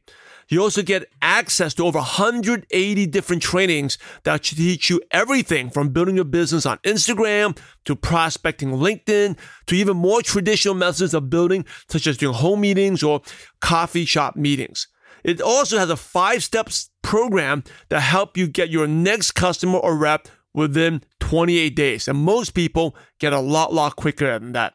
You 0.51 0.61
also 0.61 0.83
get 0.83 1.09
access 1.21 1.73
to 1.75 1.85
over 1.85 1.97
180 1.97 3.05
different 3.07 3.41
trainings 3.41 3.97
that 4.23 4.43
teach 4.43 4.89
you 4.89 4.99
everything 5.09 5.69
from 5.69 5.89
building 5.89 6.17
your 6.17 6.25
business 6.25 6.65
on 6.65 6.77
Instagram 6.79 7.57
to 7.85 7.95
prospecting 7.95 8.71
LinkedIn 8.71 9.37
to 9.67 9.75
even 9.75 9.95
more 9.95 10.21
traditional 10.21 10.75
methods 10.75 11.13
of 11.13 11.29
building, 11.29 11.65
such 11.87 12.05
as 12.05 12.17
doing 12.17 12.35
home 12.35 12.59
meetings 12.59 13.01
or 13.01 13.21
coffee 13.61 14.03
shop 14.03 14.35
meetings. 14.35 14.89
It 15.23 15.39
also 15.39 15.77
has 15.77 15.89
a 15.89 15.95
five 15.95 16.43
steps 16.43 16.89
program 17.01 17.63
that 17.87 18.01
help 18.01 18.35
you 18.35 18.47
get 18.47 18.69
your 18.69 18.87
next 18.87 19.31
customer 19.31 19.79
or 19.79 19.95
rep 19.95 20.27
within 20.53 21.01
28 21.21 21.73
days. 21.77 22.09
And 22.09 22.19
most 22.19 22.53
people 22.53 22.93
get 23.19 23.31
a 23.31 23.39
lot, 23.39 23.73
lot 23.73 23.95
quicker 23.95 24.37
than 24.37 24.51
that. 24.51 24.73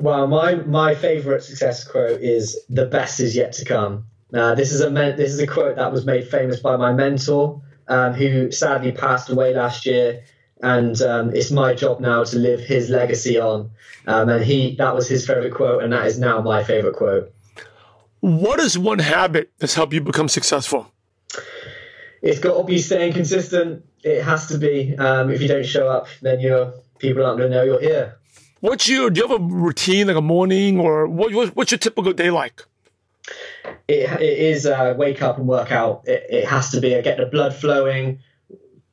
Well, 0.00 0.26
my 0.28 0.54
my 0.54 0.94
favorite 0.94 1.42
success 1.42 1.84
quote 1.84 2.22
is 2.22 2.58
"the 2.70 2.86
best 2.86 3.20
is 3.20 3.36
yet 3.36 3.52
to 3.54 3.66
come." 3.66 4.06
Uh, 4.32 4.54
this 4.54 4.72
is 4.72 4.80
a 4.80 4.88
this 4.88 5.30
is 5.30 5.38
a 5.40 5.46
quote 5.46 5.76
that 5.76 5.92
was 5.92 6.06
made 6.06 6.26
famous 6.26 6.58
by 6.58 6.76
my 6.76 6.92
mentor, 6.92 7.60
um, 7.86 8.14
who 8.14 8.50
sadly 8.50 8.92
passed 8.92 9.28
away 9.28 9.52
last 9.52 9.84
year, 9.84 10.22
and 10.62 11.02
um, 11.02 11.34
it's 11.34 11.50
my 11.50 11.74
job 11.74 12.00
now 12.00 12.24
to 12.24 12.38
live 12.38 12.60
his 12.60 12.88
legacy 12.88 13.38
on. 13.38 13.70
Um, 14.06 14.30
and 14.30 14.42
he 14.42 14.74
that 14.76 14.94
was 14.94 15.06
his 15.06 15.26
favorite 15.26 15.52
quote, 15.52 15.82
and 15.82 15.92
that 15.92 16.06
is 16.06 16.18
now 16.18 16.40
my 16.40 16.64
favorite 16.64 16.96
quote. 16.96 17.34
What 18.20 18.58
is 18.58 18.78
one 18.78 19.00
habit 19.00 19.50
that's 19.58 19.74
helped 19.74 19.92
you 19.92 20.00
become 20.00 20.28
successful? 20.30 20.90
It's 22.22 22.38
got 22.38 22.56
to 22.56 22.64
be 22.64 22.78
staying 22.78 23.12
consistent. 23.12 23.84
It 24.02 24.22
has 24.22 24.46
to 24.48 24.56
be. 24.56 24.96
Um, 24.96 25.30
if 25.30 25.42
you 25.42 25.48
don't 25.48 25.66
show 25.66 25.88
up, 25.88 26.06
then 26.22 26.40
your 26.40 26.72
people 26.98 27.24
aren't 27.24 27.38
going 27.38 27.50
to 27.50 27.56
know 27.56 27.64
you're 27.64 27.80
here. 27.80 28.16
What's 28.60 28.88
your 28.88 29.08
do 29.08 29.20
you 29.20 29.28
have 29.28 29.40
a 29.40 29.42
routine 29.42 30.08
like 30.08 30.16
a 30.16 30.20
morning 30.20 30.78
or 30.78 31.06
what, 31.06 31.32
what's 31.56 31.70
your 31.70 31.78
typical 31.78 32.12
day 32.12 32.30
like? 32.30 32.62
It, 33.88 34.10
it 34.20 34.38
is 34.38 34.66
uh, 34.66 34.94
wake 34.98 35.22
up 35.22 35.38
and 35.38 35.48
work 35.48 35.72
out. 35.72 36.06
It, 36.06 36.26
it 36.28 36.44
has 36.46 36.70
to 36.72 36.80
be 36.80 36.92
a 36.92 37.02
get 37.02 37.16
the 37.16 37.26
blood 37.26 37.54
flowing, 37.54 38.18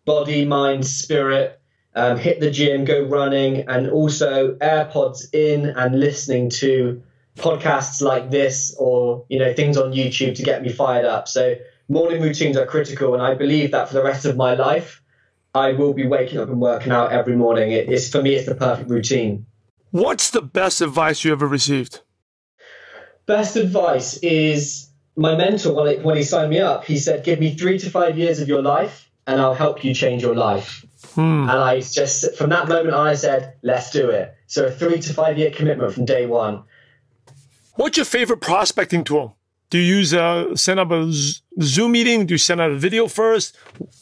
body, 0.05 0.45
mind, 0.45 0.85
spirit. 0.85 1.59
Um, 1.95 2.17
hit 2.17 2.39
the 2.39 2.51
gym, 2.51 2.85
go 2.85 3.01
running, 3.01 3.67
and 3.67 3.89
also 3.89 4.53
AirPods 4.55 5.33
in 5.33 5.65
and 5.65 5.99
listening 5.99 6.51
to 6.51 7.01
podcasts 7.37 8.01
like 8.01 8.29
this 8.29 8.75
or 8.77 9.25
you 9.29 9.39
know 9.39 9.53
things 9.53 9.77
on 9.77 9.91
YouTube 9.91 10.35
to 10.35 10.43
get 10.43 10.61
me 10.61 10.69
fired 10.69 11.05
up. 11.05 11.27
So 11.27 11.55
morning 11.89 12.21
routines 12.21 12.55
are 12.55 12.65
critical, 12.65 13.15
and 13.15 13.23
I 13.23 13.33
believe 13.33 13.71
that 13.71 13.89
for 13.89 13.95
the 13.95 14.03
rest 14.03 14.25
of 14.25 14.37
my 14.37 14.53
life, 14.53 15.01
I 15.53 15.73
will 15.73 15.93
be 15.93 16.07
waking 16.07 16.37
up 16.39 16.49
and 16.49 16.61
working 16.61 16.91
out 16.91 17.11
every 17.11 17.35
morning. 17.35 17.71
It 17.71 17.89
is 17.89 18.09
for 18.09 18.21
me, 18.21 18.35
it's 18.35 18.47
the 18.47 18.55
perfect 18.55 18.89
routine. 18.89 19.45
What's 19.91 20.31
the 20.31 20.41
best 20.41 20.81
advice 20.81 21.23
you 21.23 21.31
ever 21.31 21.47
received? 21.47 22.01
Best 23.25 23.55
advice 23.55 24.17
is 24.17 24.89
my 25.15 25.35
mentor 25.35 25.73
when, 25.73 25.87
it, 25.87 26.03
when 26.03 26.17
he 26.17 26.23
signed 26.23 26.49
me 26.49 26.59
up. 26.59 26.85
He 26.85 26.97
said, 26.97 27.23
"Give 27.23 27.39
me 27.39 27.55
three 27.55 27.79
to 27.79 27.89
five 27.89 28.17
years 28.17 28.39
of 28.39 28.47
your 28.47 28.61
life, 28.61 29.09
and 29.25 29.41
I'll 29.41 29.53
help 29.53 29.83
you 29.83 29.93
change 29.93 30.21
your 30.21 30.35
life." 30.35 30.85
Hmm. 31.15 31.41
And 31.49 31.51
I 31.51 31.81
just 31.81 32.35
from 32.35 32.49
that 32.49 32.67
moment 32.67 32.93
on, 32.93 33.07
I 33.07 33.15
said, 33.15 33.53
"Let's 33.63 33.91
do 33.91 34.09
it." 34.09 34.35
So 34.47 34.65
a 34.65 34.71
three 34.71 34.99
to 34.99 35.13
five 35.13 35.37
year 35.37 35.51
commitment 35.51 35.93
from 35.93 36.05
day 36.05 36.25
one. 36.25 36.63
What's 37.75 37.97
your 37.97 38.05
favorite 38.05 38.41
prospecting 38.41 39.03
tool? 39.03 39.37
Do 39.69 39.77
you 39.77 39.95
use 39.97 40.13
a 40.13 40.51
send 40.55 40.79
up 40.79 40.91
a 40.91 41.11
Zoom 41.61 41.91
meeting? 41.91 42.25
Do 42.25 42.33
you 42.33 42.37
send 42.37 42.61
out 42.61 42.71
a 42.71 42.77
video 42.77 43.07
first? 43.07 43.55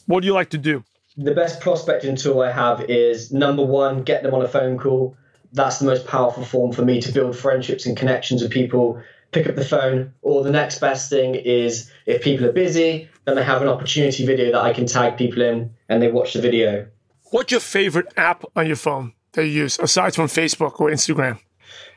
What 0.06 0.20
do 0.20 0.26
you 0.26 0.34
like 0.34 0.50
to 0.50 0.58
do? 0.58 0.84
The 1.16 1.34
best 1.34 1.60
prospecting 1.60 2.16
tool 2.16 2.42
I 2.42 2.52
have 2.52 2.82
is 2.90 3.32
number 3.32 3.64
one, 3.64 4.02
get 4.02 4.22
them 4.22 4.34
on 4.34 4.42
a 4.42 4.48
phone 4.48 4.78
call 4.78 5.16
that's 5.52 5.78
the 5.78 5.86
most 5.86 6.06
powerful 6.06 6.44
form 6.44 6.72
for 6.72 6.82
me 6.82 7.00
to 7.00 7.12
build 7.12 7.36
friendships 7.36 7.86
and 7.86 7.96
connections 7.96 8.42
with 8.42 8.50
people. 8.50 9.02
Pick 9.32 9.48
up 9.48 9.56
the 9.56 9.64
phone, 9.64 10.12
or 10.22 10.44
the 10.44 10.50
next 10.50 10.78
best 10.78 11.10
thing 11.10 11.34
is 11.34 11.90
if 12.06 12.22
people 12.22 12.46
are 12.46 12.52
busy, 12.52 13.08
then 13.24 13.34
they 13.34 13.44
have 13.44 13.60
an 13.60 13.68
opportunity 13.68 14.24
video 14.24 14.52
that 14.52 14.60
I 14.60 14.72
can 14.72 14.86
tag 14.86 15.18
people 15.18 15.42
in 15.42 15.74
and 15.88 16.00
they 16.00 16.10
watch 16.10 16.32
the 16.32 16.40
video. 16.40 16.86
What's 17.30 17.50
your 17.50 17.60
favorite 17.60 18.12
app 18.16 18.44
on 18.54 18.66
your 18.66 18.76
phone 18.76 19.12
that 19.32 19.44
you 19.44 19.50
use 19.50 19.78
aside 19.78 20.14
from 20.14 20.26
Facebook 20.26 20.80
or 20.80 20.90
Instagram? 20.90 21.40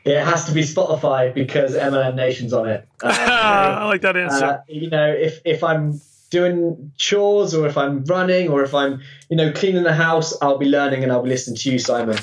It 0.04 0.22
has 0.22 0.46
to 0.46 0.52
be 0.52 0.62
Spotify 0.62 1.32
because 1.32 1.76
MLM 1.76 2.16
Nation's 2.16 2.52
on 2.52 2.68
it. 2.68 2.88
Uh, 3.02 3.78
I 3.80 3.84
like 3.86 4.02
that 4.02 4.16
answer. 4.16 4.44
Uh, 4.44 4.58
you 4.68 4.90
know, 4.90 5.10
if 5.10 5.40
if 5.44 5.64
I'm 5.64 6.00
doing 6.30 6.92
chores 6.96 7.54
or 7.54 7.66
if 7.66 7.76
I'm 7.76 8.04
running 8.04 8.48
or 8.48 8.62
if 8.62 8.74
I'm, 8.74 9.00
you 9.28 9.36
know, 9.36 9.52
cleaning 9.52 9.82
the 9.82 9.92
house, 9.92 10.36
I'll 10.40 10.58
be 10.58 10.66
learning 10.66 11.02
and 11.02 11.12
I'll 11.12 11.22
be 11.22 11.28
listening 11.28 11.56
to 11.56 11.72
you, 11.72 11.78
Simon. 11.78 12.18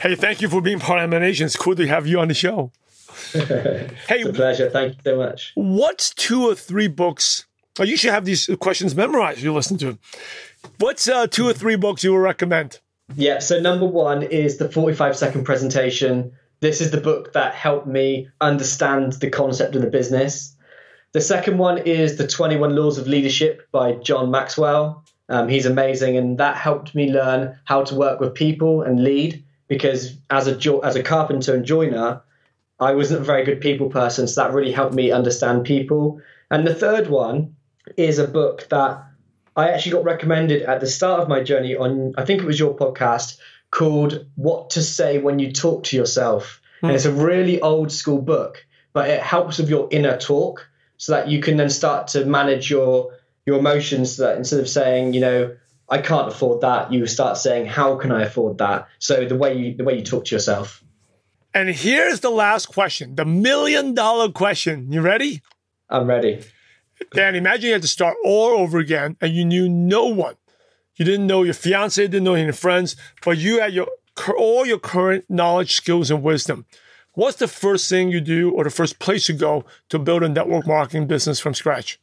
Hey, 0.00 0.14
thank 0.14 0.40
you 0.40 0.48
for 0.48 0.60
being 0.60 0.78
part 0.78 1.02
of 1.02 1.10
MLM 1.10 1.20
Nation. 1.20 1.46
It's 1.46 1.56
cool 1.56 1.74
to 1.74 1.86
have 1.86 2.06
you 2.06 2.20
on 2.20 2.28
the 2.28 2.34
show. 2.34 2.72
hey, 3.32 3.90
it's 4.08 4.28
a 4.28 4.32
pleasure. 4.32 4.70
Thank 4.70 4.94
you 4.94 5.00
so 5.04 5.16
much. 5.16 5.52
What's 5.54 6.10
two 6.14 6.44
or 6.48 6.54
three 6.54 6.88
books? 6.88 7.46
Oh, 7.80 7.84
you 7.84 7.96
should 7.96 8.12
have 8.12 8.24
these 8.24 8.48
questions 8.60 8.94
memorized. 8.94 9.40
You 9.40 9.52
listen 9.52 9.78
to. 9.78 9.86
Them. 9.86 9.98
What's 10.78 11.08
uh, 11.08 11.26
two 11.26 11.48
or 11.48 11.52
three 11.52 11.76
books 11.76 12.04
you 12.04 12.12
would 12.12 12.20
recommend? 12.20 12.80
Yeah. 13.16 13.38
So 13.38 13.60
number 13.60 13.86
one 13.86 14.22
is 14.22 14.58
the 14.58 14.68
45 14.68 15.16
second 15.16 15.44
presentation 15.44 16.32
this 16.60 16.80
is 16.80 16.90
the 16.90 17.00
book 17.00 17.34
that 17.34 17.54
helped 17.54 17.86
me 17.86 18.28
understand 18.40 19.12
the 19.14 19.30
concept 19.30 19.76
of 19.76 19.82
the 19.82 19.90
business. 19.90 20.56
The 21.12 21.20
second 21.20 21.58
one 21.58 21.78
is 21.78 22.16
The 22.16 22.26
21 22.26 22.74
Laws 22.74 22.98
of 22.98 23.06
Leadership 23.06 23.68
by 23.70 23.92
John 23.92 24.32
Maxwell. 24.32 25.04
Um, 25.28 25.48
he's 25.48 25.66
amazing, 25.66 26.16
and 26.16 26.38
that 26.38 26.56
helped 26.56 26.96
me 26.96 27.12
learn 27.12 27.56
how 27.64 27.84
to 27.84 27.94
work 27.94 28.18
with 28.18 28.34
people 28.34 28.82
and 28.82 29.04
lead. 29.04 29.44
Because 29.68 30.16
as 30.30 30.46
a 30.46 30.56
jo- 30.56 30.80
as 30.80 30.96
a 30.96 31.02
carpenter 31.02 31.54
and 31.54 31.64
joiner, 31.64 32.22
I 32.80 32.94
wasn't 32.94 33.20
a 33.20 33.24
very 33.24 33.44
good 33.44 33.60
people 33.60 33.90
person, 33.90 34.26
so 34.26 34.42
that 34.42 34.52
really 34.52 34.72
helped 34.72 34.94
me 34.94 35.10
understand 35.10 35.64
people. 35.64 36.20
And 36.50 36.66
the 36.66 36.74
third 36.74 37.08
one 37.08 37.56
is 37.96 38.18
a 38.18 38.26
book 38.26 38.66
that 38.70 39.04
I 39.56 39.70
actually 39.70 39.92
got 39.92 40.04
recommended 40.04 40.62
at 40.62 40.80
the 40.80 40.86
start 40.86 41.20
of 41.20 41.28
my 41.28 41.42
journey 41.42 41.76
on, 41.76 42.14
I 42.16 42.24
think 42.24 42.40
it 42.40 42.46
was 42.46 42.60
your 42.60 42.76
podcast, 42.76 43.38
called 43.70 44.24
What 44.36 44.70
to 44.70 44.82
Say 44.82 45.18
When 45.18 45.38
You 45.38 45.52
Talk 45.52 45.84
to 45.84 45.96
Yourself. 45.96 46.60
Mm. 46.82 46.88
And 46.88 46.96
it's 46.96 47.04
a 47.04 47.12
really 47.12 47.60
old 47.60 47.90
school 47.90 48.22
book, 48.22 48.64
but 48.92 49.10
it 49.10 49.20
helps 49.20 49.58
with 49.58 49.68
your 49.68 49.88
inner 49.90 50.16
talk 50.16 50.68
so 50.96 51.12
that 51.12 51.28
you 51.28 51.40
can 51.40 51.56
then 51.56 51.70
start 51.70 52.08
to 52.08 52.24
manage 52.24 52.70
your 52.70 53.14
your 53.46 53.58
emotions 53.58 54.16
so 54.16 54.24
that 54.24 54.36
instead 54.36 54.60
of 54.60 54.68
saying, 54.68 55.14
you 55.14 55.20
know, 55.20 55.56
I 55.90 55.98
can't 55.98 56.28
afford 56.28 56.60
that, 56.60 56.92
you 56.92 57.06
start 57.06 57.38
saying, 57.38 57.66
how 57.66 57.96
can 57.96 58.12
I 58.12 58.22
afford 58.22 58.58
that? 58.58 58.88
So 58.98 59.24
the 59.26 59.36
way 59.36 59.56
you 59.56 59.74
the 59.74 59.84
way 59.84 59.96
you 59.96 60.04
talk 60.04 60.26
to 60.26 60.34
yourself. 60.34 60.82
And 61.54 61.70
here's 61.70 62.20
the 62.20 62.30
last 62.30 62.66
question, 62.66 63.14
the 63.14 63.24
million 63.24 63.94
dollar 63.94 64.30
question. 64.30 64.92
You 64.92 65.00
ready? 65.00 65.42
I'm 65.88 66.06
ready. 66.06 66.44
Dan, 67.14 67.34
imagine 67.34 67.66
you 67.66 67.72
had 67.72 67.82
to 67.82 67.88
start 67.88 68.16
all 68.24 68.58
over 68.58 68.78
again 68.78 69.16
and 69.20 69.32
you 69.32 69.44
knew 69.44 69.68
no 69.68 70.06
one 70.06 70.34
you 70.98 71.04
didn't 71.04 71.28
know 71.28 71.44
your 71.44 71.54
fiance, 71.54 72.02
didn't 72.02 72.24
know 72.24 72.34
any 72.34 72.52
friends, 72.52 72.96
but 73.24 73.38
you 73.38 73.60
had 73.60 73.72
your 73.72 73.88
all 74.36 74.66
your 74.66 74.80
current 74.80 75.24
knowledge, 75.28 75.72
skills, 75.74 76.10
and 76.10 76.24
wisdom. 76.24 76.66
What's 77.12 77.36
the 77.36 77.46
first 77.46 77.88
thing 77.88 78.10
you 78.10 78.20
do 78.20 78.50
or 78.50 78.64
the 78.64 78.70
first 78.70 78.98
place 78.98 79.28
you 79.28 79.36
go 79.36 79.64
to 79.90 79.98
build 79.98 80.24
a 80.24 80.28
network 80.28 80.66
marketing 80.66 81.06
business 81.06 81.38
from 81.38 81.54
scratch? 81.54 82.00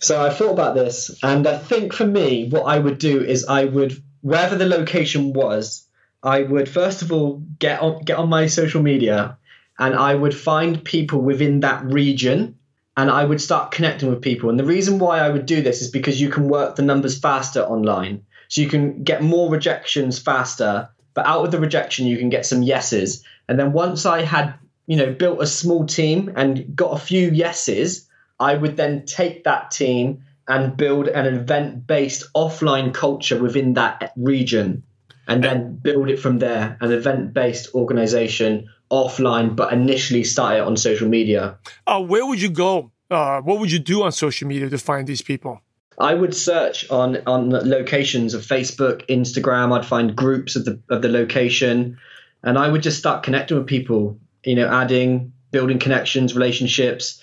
So 0.00 0.22
I 0.24 0.30
thought 0.30 0.52
about 0.52 0.74
this, 0.74 1.18
and 1.22 1.46
I 1.46 1.58
think 1.58 1.92
for 1.92 2.06
me, 2.06 2.48
what 2.48 2.62
I 2.62 2.78
would 2.78 2.98
do 2.98 3.22
is 3.22 3.46
I 3.46 3.64
would, 3.64 4.00
wherever 4.20 4.54
the 4.56 4.66
location 4.66 5.32
was, 5.32 5.86
I 6.22 6.42
would 6.42 6.68
first 6.68 7.02
of 7.02 7.12
all 7.12 7.42
get 7.58 7.80
on 7.80 8.02
get 8.02 8.18
on 8.18 8.28
my 8.28 8.46
social 8.46 8.82
media, 8.82 9.38
and 9.78 9.94
I 9.94 10.14
would 10.14 10.34
find 10.34 10.84
people 10.84 11.20
within 11.20 11.60
that 11.60 11.84
region 11.84 12.56
and 12.96 13.10
I 13.12 13.24
would 13.24 13.40
start 13.40 13.70
connecting 13.70 14.10
with 14.10 14.22
people. 14.22 14.50
And 14.50 14.58
the 14.58 14.64
reason 14.64 14.98
why 14.98 15.20
I 15.20 15.28
would 15.28 15.46
do 15.46 15.62
this 15.62 15.82
is 15.82 15.90
because 15.90 16.20
you 16.20 16.30
can 16.30 16.48
work 16.48 16.74
the 16.74 16.82
numbers 16.82 17.16
faster 17.16 17.62
online. 17.62 18.22
So 18.48 18.60
you 18.60 18.68
can 18.68 19.04
get 19.04 19.22
more 19.22 19.48
rejections 19.48 20.18
faster, 20.18 20.88
but 21.14 21.24
out 21.24 21.44
of 21.44 21.52
the 21.52 21.60
rejection, 21.60 22.08
you 22.08 22.18
can 22.18 22.28
get 22.28 22.44
some 22.44 22.64
yeses. 22.64 23.22
And 23.48 23.56
then 23.56 23.72
once 23.72 24.04
I 24.04 24.22
had, 24.22 24.54
you 24.88 24.96
know, 24.96 25.12
built 25.12 25.40
a 25.40 25.46
small 25.46 25.86
team 25.86 26.32
and 26.34 26.74
got 26.74 26.92
a 26.92 26.98
few 26.98 27.30
yeses, 27.30 28.07
I 28.40 28.54
would 28.54 28.76
then 28.76 29.04
take 29.04 29.44
that 29.44 29.70
team 29.70 30.24
and 30.46 30.76
build 30.76 31.08
an 31.08 31.26
event 31.26 31.86
based 31.86 32.32
offline 32.34 32.94
culture 32.94 33.40
within 33.40 33.74
that 33.74 34.12
region 34.16 34.82
and 35.28 35.44
then 35.44 35.76
build 35.76 36.08
it 36.08 36.18
from 36.18 36.38
there 36.38 36.76
an 36.80 36.90
event 36.90 37.34
based 37.34 37.74
organization 37.74 38.68
offline, 38.90 39.54
but 39.54 39.72
initially 39.72 40.24
start 40.24 40.56
it 40.56 40.60
on 40.60 40.76
social 40.76 41.08
media. 41.08 41.58
Uh, 41.86 42.00
where 42.00 42.26
would 42.26 42.40
you 42.40 42.48
go? 42.48 42.90
Uh, 43.10 43.40
what 43.42 43.60
would 43.60 43.70
you 43.70 43.78
do 43.78 44.02
on 44.02 44.12
social 44.12 44.48
media 44.48 44.68
to 44.68 44.78
find 44.78 45.06
these 45.06 45.22
people? 45.22 45.60
I 45.98 46.14
would 46.14 46.34
search 46.34 46.88
on 46.90 47.18
on 47.26 47.50
locations 47.50 48.32
of 48.34 48.42
Facebook, 48.42 49.06
Instagram. 49.08 49.76
I'd 49.76 49.84
find 49.84 50.16
groups 50.16 50.56
of 50.56 50.64
the 50.64 50.80
of 50.88 51.02
the 51.02 51.08
location, 51.08 51.98
and 52.42 52.56
I 52.56 52.68
would 52.68 52.82
just 52.82 52.98
start 52.98 53.22
connecting 53.22 53.58
with 53.58 53.66
people. 53.66 54.18
You 54.44 54.54
know, 54.54 54.68
adding, 54.68 55.32
building 55.50 55.78
connections, 55.78 56.34
relationships, 56.34 57.22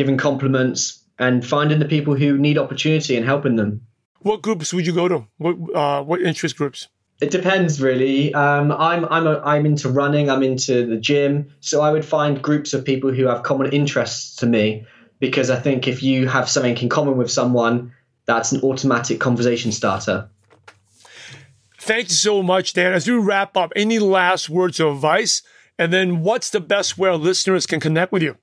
giving 0.00 0.16
compliments, 0.16 1.04
and 1.18 1.46
finding 1.46 1.78
the 1.78 1.84
people 1.84 2.14
who 2.14 2.38
need 2.38 2.56
opportunity 2.56 3.14
and 3.18 3.26
helping 3.26 3.56
them. 3.56 3.82
What 4.20 4.40
groups 4.40 4.72
would 4.72 4.86
you 4.86 4.94
go 4.94 5.08
to? 5.08 5.26
What 5.36 5.56
uh, 5.74 6.02
what 6.02 6.22
interest 6.22 6.56
groups? 6.56 6.88
It 7.20 7.30
depends, 7.30 7.82
really. 7.82 8.32
Um, 8.32 8.72
I'm 8.72 9.04
I'm 9.04 9.26
a, 9.26 9.40
I'm 9.40 9.66
into 9.66 9.90
running. 9.90 10.30
I'm 10.30 10.42
into 10.42 10.86
the 10.86 10.96
gym, 10.96 11.52
so 11.60 11.82
I 11.82 11.92
would 11.92 12.06
find 12.06 12.40
groups 12.40 12.72
of 12.72 12.82
people 12.82 13.12
who 13.12 13.26
have 13.26 13.42
common 13.42 13.70
interests 13.72 14.36
to 14.36 14.46
me, 14.46 14.86
because 15.18 15.50
I 15.50 15.60
think 15.60 15.86
if 15.86 16.02
you 16.02 16.26
have 16.28 16.48
something 16.48 16.78
in 16.78 16.88
common 16.88 17.18
with 17.18 17.30
someone, 17.30 17.92
that's 18.24 18.52
an 18.52 18.62
automatic 18.62 19.20
conversation 19.20 19.70
starter. 19.70 20.30
Thank 21.78 22.08
you 22.08 22.14
so 22.14 22.42
much, 22.42 22.72
Dan. 22.72 22.94
As 22.94 23.06
we 23.06 23.14
wrap 23.14 23.54
up, 23.54 23.70
any 23.76 23.98
last 23.98 24.48
words 24.48 24.80
of 24.80 24.94
advice, 24.94 25.42
and 25.78 25.92
then 25.92 26.22
what's 26.22 26.48
the 26.48 26.60
best 26.60 26.96
way 26.96 27.10
our 27.10 27.16
listeners 27.16 27.66
can 27.66 27.80
connect 27.80 28.12
with 28.12 28.22
you? 28.22 28.36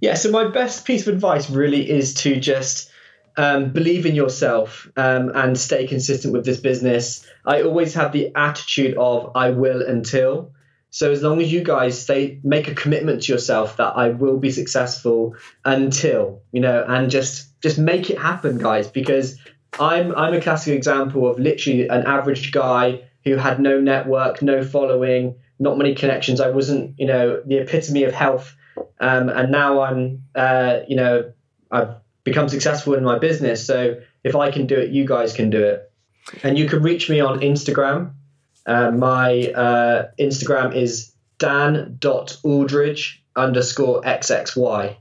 Yeah, 0.00 0.14
so 0.14 0.30
my 0.30 0.48
best 0.48 0.84
piece 0.84 1.06
of 1.06 1.14
advice 1.14 1.50
really 1.50 1.88
is 1.88 2.14
to 2.14 2.38
just 2.38 2.90
um, 3.36 3.72
believe 3.72 4.06
in 4.06 4.14
yourself 4.14 4.88
um, 4.96 5.30
and 5.34 5.58
stay 5.58 5.86
consistent 5.86 6.32
with 6.32 6.44
this 6.44 6.60
business. 6.60 7.24
I 7.44 7.62
always 7.62 7.94
have 7.94 8.12
the 8.12 8.32
attitude 8.34 8.96
of 8.96 9.32
I 9.34 9.50
will 9.50 9.82
until. 9.82 10.52
So 10.90 11.12
as 11.12 11.22
long 11.22 11.40
as 11.40 11.52
you 11.52 11.62
guys 11.62 12.00
stay, 12.00 12.40
make 12.42 12.68
a 12.68 12.74
commitment 12.74 13.22
to 13.22 13.32
yourself 13.32 13.76
that 13.76 13.96
I 13.96 14.10
will 14.10 14.38
be 14.38 14.50
successful 14.50 15.36
until 15.64 16.42
you 16.52 16.60
know, 16.60 16.84
and 16.86 17.10
just 17.10 17.60
just 17.60 17.78
make 17.78 18.10
it 18.10 18.18
happen, 18.18 18.58
guys. 18.58 18.88
Because 18.88 19.38
I'm 19.78 20.14
I'm 20.16 20.34
a 20.34 20.40
classic 20.40 20.74
example 20.74 21.28
of 21.28 21.38
literally 21.38 21.88
an 21.88 22.06
average 22.06 22.52
guy 22.52 23.02
who 23.24 23.36
had 23.36 23.60
no 23.60 23.80
network, 23.80 24.40
no 24.42 24.64
following, 24.64 25.36
not 25.58 25.76
many 25.76 25.94
connections. 25.94 26.40
I 26.40 26.50
wasn't 26.50 26.98
you 26.98 27.06
know 27.06 27.42
the 27.44 27.58
epitome 27.58 28.04
of 28.04 28.14
health, 28.14 28.56
um, 29.00 29.28
and 29.28 29.50
now 29.50 29.80
I'm 29.82 30.24
uh, 30.34 30.80
you 30.88 30.96
know 30.96 31.32
I've 31.70 31.96
become 32.24 32.48
successful 32.48 32.94
in 32.94 33.04
my 33.04 33.18
business. 33.18 33.66
So 33.66 34.00
if 34.24 34.36
I 34.36 34.50
can 34.50 34.66
do 34.66 34.76
it, 34.76 34.90
you 34.90 35.06
guys 35.06 35.32
can 35.32 35.50
do 35.50 35.62
it. 35.64 35.90
And 36.42 36.58
you 36.58 36.68
can 36.68 36.82
reach 36.82 37.08
me 37.08 37.20
on 37.20 37.40
Instagram. 37.40 38.12
Uh, 38.66 38.90
my 38.90 39.50
uh, 39.52 40.08
Instagram 40.18 40.74
is 40.74 41.12
dan.aldridge 41.38 43.24
underscore 43.34 44.02
xxy. 44.02 44.96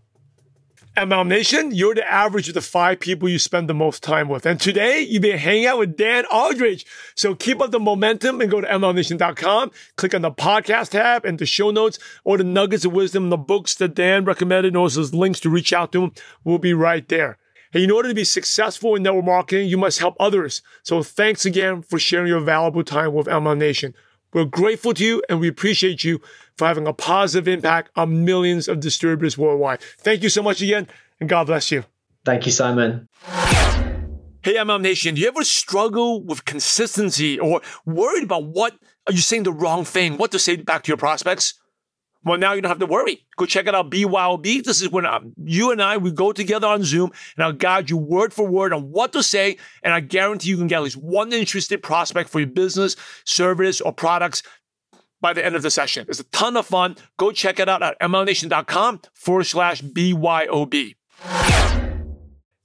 MLM 0.98 1.28
Nation, 1.28 1.76
you're 1.76 1.94
the 1.94 2.12
average 2.12 2.48
of 2.48 2.56
the 2.56 2.62
five 2.62 3.00
people 3.00 3.30
you 3.30 3.38
spend 3.38 3.70
the 3.70 3.74
most 3.76 4.02
time 4.02 4.30
with. 4.30 4.48
And 4.48 4.60
today 4.60 5.02
you've 5.02 5.22
been 5.22 5.38
hanging 5.38 5.68
out 5.68 5.78
with 5.78 5.96
Dan 5.96 6.26
Aldridge. 6.26 6.88
So 7.14 7.36
keep 7.36 7.62
up 7.62 7.70
the 7.70 7.80
momentum 7.80 8.42
and 8.42 8.50
go 8.50 8.62
to 8.62 8.68
MLMNation.com, 8.68 9.70
click 9.96 10.16
on 10.16 10.24
the 10.24 10.32
podcast 10.32 10.90
tab 10.90 11.24
and 11.24 11.38
the 11.38 11.46
show 11.46 11.70
notes 11.70 12.00
or 12.24 12.40
the 12.40 12.44
nuggets 12.44 12.84
of 12.84 12.94
wisdom, 12.94 13.30
the 13.30 13.38
books 13.38 13.76
that 13.76 13.94
Dan 13.94 14.26
recommended, 14.26 14.70
and 14.70 14.78
also 14.78 15.04
links 15.16 15.40
to 15.42 15.52
reach 15.52 15.72
out 15.72 15.92
to 15.92 16.06
him 16.06 16.14
will 16.44 16.58
be 16.58 16.74
right 16.74 17.08
there. 17.10 17.38
And 17.76 17.84
in 17.84 17.92
order 17.92 18.10
to 18.10 18.16
be 18.16 18.24
successful 18.24 18.96
in 18.96 19.04
network 19.04 19.26
marketing, 19.26 19.68
you 19.68 19.78
must 19.78 20.00
help 20.00 20.16
others. 20.20 20.64
So 20.82 21.04
thanks 21.04 21.46
again 21.46 21.84
for 21.84 22.00
sharing 22.00 22.28
your 22.28 22.40
valuable 22.40 22.84
time 22.84 23.14
with 23.14 23.28
MLM 23.28 23.60
Nation. 23.60 23.94
We're 24.34 24.46
grateful 24.46 24.94
to 24.94 25.04
you 25.04 25.24
and 25.30 25.40
we 25.40 25.48
appreciate 25.48 26.04
you 26.04 26.22
for 26.58 26.68
having 26.68 26.88
a 26.88 26.94
positive 26.94 27.48
impact 27.48 27.92
on 27.96 28.26
millions 28.26 28.68
of 28.68 28.80
distributors 28.80 29.38
worldwide. 29.38 29.82
Thank 30.00 30.24
you 30.24 30.30
so 30.30 30.44
much 30.44 30.62
again, 30.62 30.88
and 31.20 31.30
God 31.30 31.48
bless 31.48 31.72
you. 31.72 31.86
Thank 32.26 32.46
you, 32.46 32.52
Simon. 32.52 33.08
Hey, 34.44 34.56
MLM 34.56 34.82
Nation, 34.82 35.16
do 35.16 35.22
you 35.22 35.28
ever 35.28 35.44
struggle 35.44 36.24
with 36.24 36.46
consistency 36.46 37.40
or 37.40 37.62
worried 37.86 38.24
about 38.24 38.46
what 38.46 38.74
are 39.06 39.14
you 39.14 39.20
saying 39.20 39.44
the 39.44 39.52
wrong 39.52 39.86
thing, 39.86 40.18
what 40.18 40.32
to 40.32 40.40
say 40.40 40.56
back 40.58 40.84
to 40.84 40.88
your 40.90 40.98
prospects? 40.98 41.54
Well, 42.28 42.38
now 42.38 42.54
you 42.54 42.62
don't 42.62 42.70
have 42.70 42.80
to 42.80 42.86
worry. 42.86 43.26
Go 43.38 43.46
check 43.46 43.68
it 43.68 43.76
out 43.76 43.90
BYOB. 43.90 44.64
This 44.64 44.82
is 44.82 44.90
when 44.90 45.06
um, 45.06 45.34
you 45.44 45.72
and 45.72 45.82
I, 45.82 45.96
we 45.96 46.12
go 46.12 46.34
together 46.34 46.68
on 46.68 46.84
Zoom 46.84 47.12
and 47.38 47.44
I'll 47.46 47.54
guide 47.54 47.90
you 47.90 47.96
word 47.96 48.34
for 48.34 48.46
word 48.46 48.74
on 48.74 48.92
what 48.92 49.14
to 49.14 49.24
say. 49.24 49.58
And 49.82 49.94
I 49.94 50.02
guarantee 50.02 50.50
you 50.50 50.58
can 50.58 50.68
get 50.68 50.78
at 50.78 50.84
least 50.84 50.98
one 50.98 51.32
interested 51.32 51.82
prospect 51.82 52.30
for 52.30 52.40
your 52.40 52.50
business, 52.50 52.98
service, 53.24 53.80
or 53.80 53.94
products 53.94 54.44
by 55.22 55.32
the 55.32 55.44
end 55.44 55.56
of 55.56 55.62
the 55.62 55.72
session. 55.72 56.06
It's 56.10 56.20
a 56.20 56.26
ton 56.26 56.58
of 56.58 56.66
fun. 56.66 56.98
Go 57.16 57.32
check 57.32 57.60
it 57.60 57.70
out 57.70 57.82
at 57.82 58.00
mlmnation.com 58.02 59.02
forward 59.14 59.46
slash 59.46 59.82
BYOB. 59.82 60.96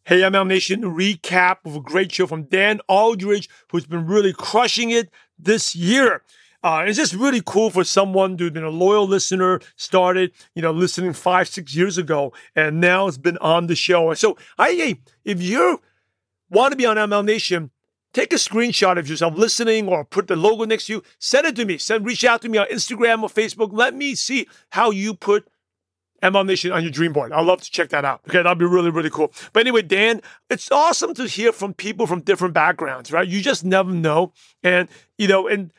Hey, 0.04 0.20
MLM 0.22 0.48
Nation, 0.48 0.82
recap 0.82 1.58
of 1.64 1.76
a 1.76 1.80
great 1.80 2.10
show 2.10 2.26
from 2.26 2.42
Dan 2.42 2.80
Aldridge, 2.88 3.48
who's 3.70 3.86
been 3.86 4.06
really 4.06 4.32
crushing 4.32 4.90
it 4.90 5.08
this 5.38 5.76
year. 5.76 6.22
Uh, 6.62 6.84
it's 6.86 6.96
just 6.96 7.14
really 7.14 7.42
cool 7.44 7.70
for 7.70 7.84
someone 7.84 8.38
who's 8.38 8.50
been 8.50 8.62
a 8.64 8.70
loyal 8.70 9.06
listener, 9.06 9.60
started, 9.76 10.32
you 10.54 10.62
know, 10.62 10.70
listening 10.70 11.12
five, 11.12 11.48
six 11.48 11.74
years 11.74 11.98
ago, 11.98 12.32
and 12.54 12.80
now 12.80 13.06
it's 13.06 13.18
been 13.18 13.38
on 13.38 13.66
the 13.66 13.74
show. 13.74 14.14
So, 14.14 14.36
I, 14.58 14.98
if 15.24 15.42
you 15.42 15.80
want 16.50 16.72
to 16.72 16.76
be 16.76 16.86
on 16.86 16.96
MLM 16.96 17.24
Nation, 17.24 17.70
take 18.12 18.32
a 18.32 18.36
screenshot 18.36 18.98
of 18.98 19.08
yourself 19.08 19.36
listening 19.36 19.88
or 19.88 20.04
put 20.04 20.28
the 20.28 20.36
logo 20.36 20.64
next 20.64 20.86
to 20.86 20.94
you. 20.94 21.02
Send 21.18 21.46
it 21.46 21.56
to 21.56 21.64
me. 21.64 21.78
Send, 21.78 22.04
reach 22.06 22.24
out 22.24 22.42
to 22.42 22.48
me 22.48 22.58
on 22.58 22.66
Instagram 22.68 23.22
or 23.22 23.28
Facebook. 23.28 23.70
Let 23.72 23.94
me 23.94 24.14
see 24.14 24.46
how 24.70 24.90
you 24.90 25.14
put 25.14 25.48
MLM 26.22 26.46
Nation 26.46 26.70
on 26.70 26.82
your 26.82 26.92
dream 26.92 27.12
board. 27.12 27.32
I'd 27.32 27.44
love 27.44 27.62
to 27.62 27.70
check 27.70 27.88
that 27.88 28.04
out. 28.04 28.20
Okay, 28.28 28.42
that'd 28.42 28.58
be 28.58 28.64
really, 28.64 28.90
really 28.90 29.10
cool. 29.10 29.32
But 29.52 29.60
anyway, 29.60 29.82
Dan, 29.82 30.20
it's 30.48 30.70
awesome 30.70 31.14
to 31.14 31.26
hear 31.26 31.52
from 31.52 31.74
people 31.74 32.06
from 32.06 32.20
different 32.20 32.54
backgrounds, 32.54 33.10
right? 33.10 33.26
You 33.26 33.40
just 33.40 33.64
never 33.64 33.90
know. 33.90 34.32
And, 34.62 34.88
you 35.18 35.26
know, 35.26 35.48
and 35.48 35.72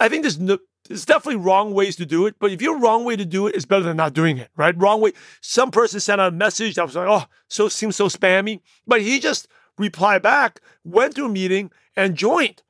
I 0.00 0.08
think 0.08 0.22
there's 0.22 0.38
no, 0.38 0.58
there's 0.88 1.04
definitely 1.04 1.40
wrong 1.40 1.74
ways 1.74 1.96
to 1.96 2.06
do 2.06 2.26
it, 2.26 2.36
but 2.38 2.50
if 2.50 2.62
you're 2.62 2.78
wrong 2.78 3.04
way 3.04 3.16
to 3.16 3.24
do 3.24 3.46
it, 3.46 3.54
it's 3.54 3.64
better 3.64 3.82
than 3.82 3.96
not 3.96 4.12
doing 4.12 4.38
it, 4.38 4.50
right? 4.56 4.76
Wrong 4.76 5.00
way. 5.00 5.12
Some 5.40 5.70
person 5.70 6.00
sent 6.00 6.20
out 6.20 6.32
a 6.32 6.36
message 6.36 6.74
that 6.76 6.86
was 6.86 6.96
like, 6.96 7.08
oh, 7.08 7.24
so 7.48 7.68
seems 7.68 7.96
so 7.96 8.08
spammy, 8.08 8.60
but 8.86 9.02
he 9.02 9.18
just 9.18 9.48
replied 9.78 10.22
back, 10.22 10.60
went 10.84 11.14
to 11.16 11.24
a 11.24 11.28
meeting 11.28 11.70
and 11.96 12.14
joined. 12.14 12.62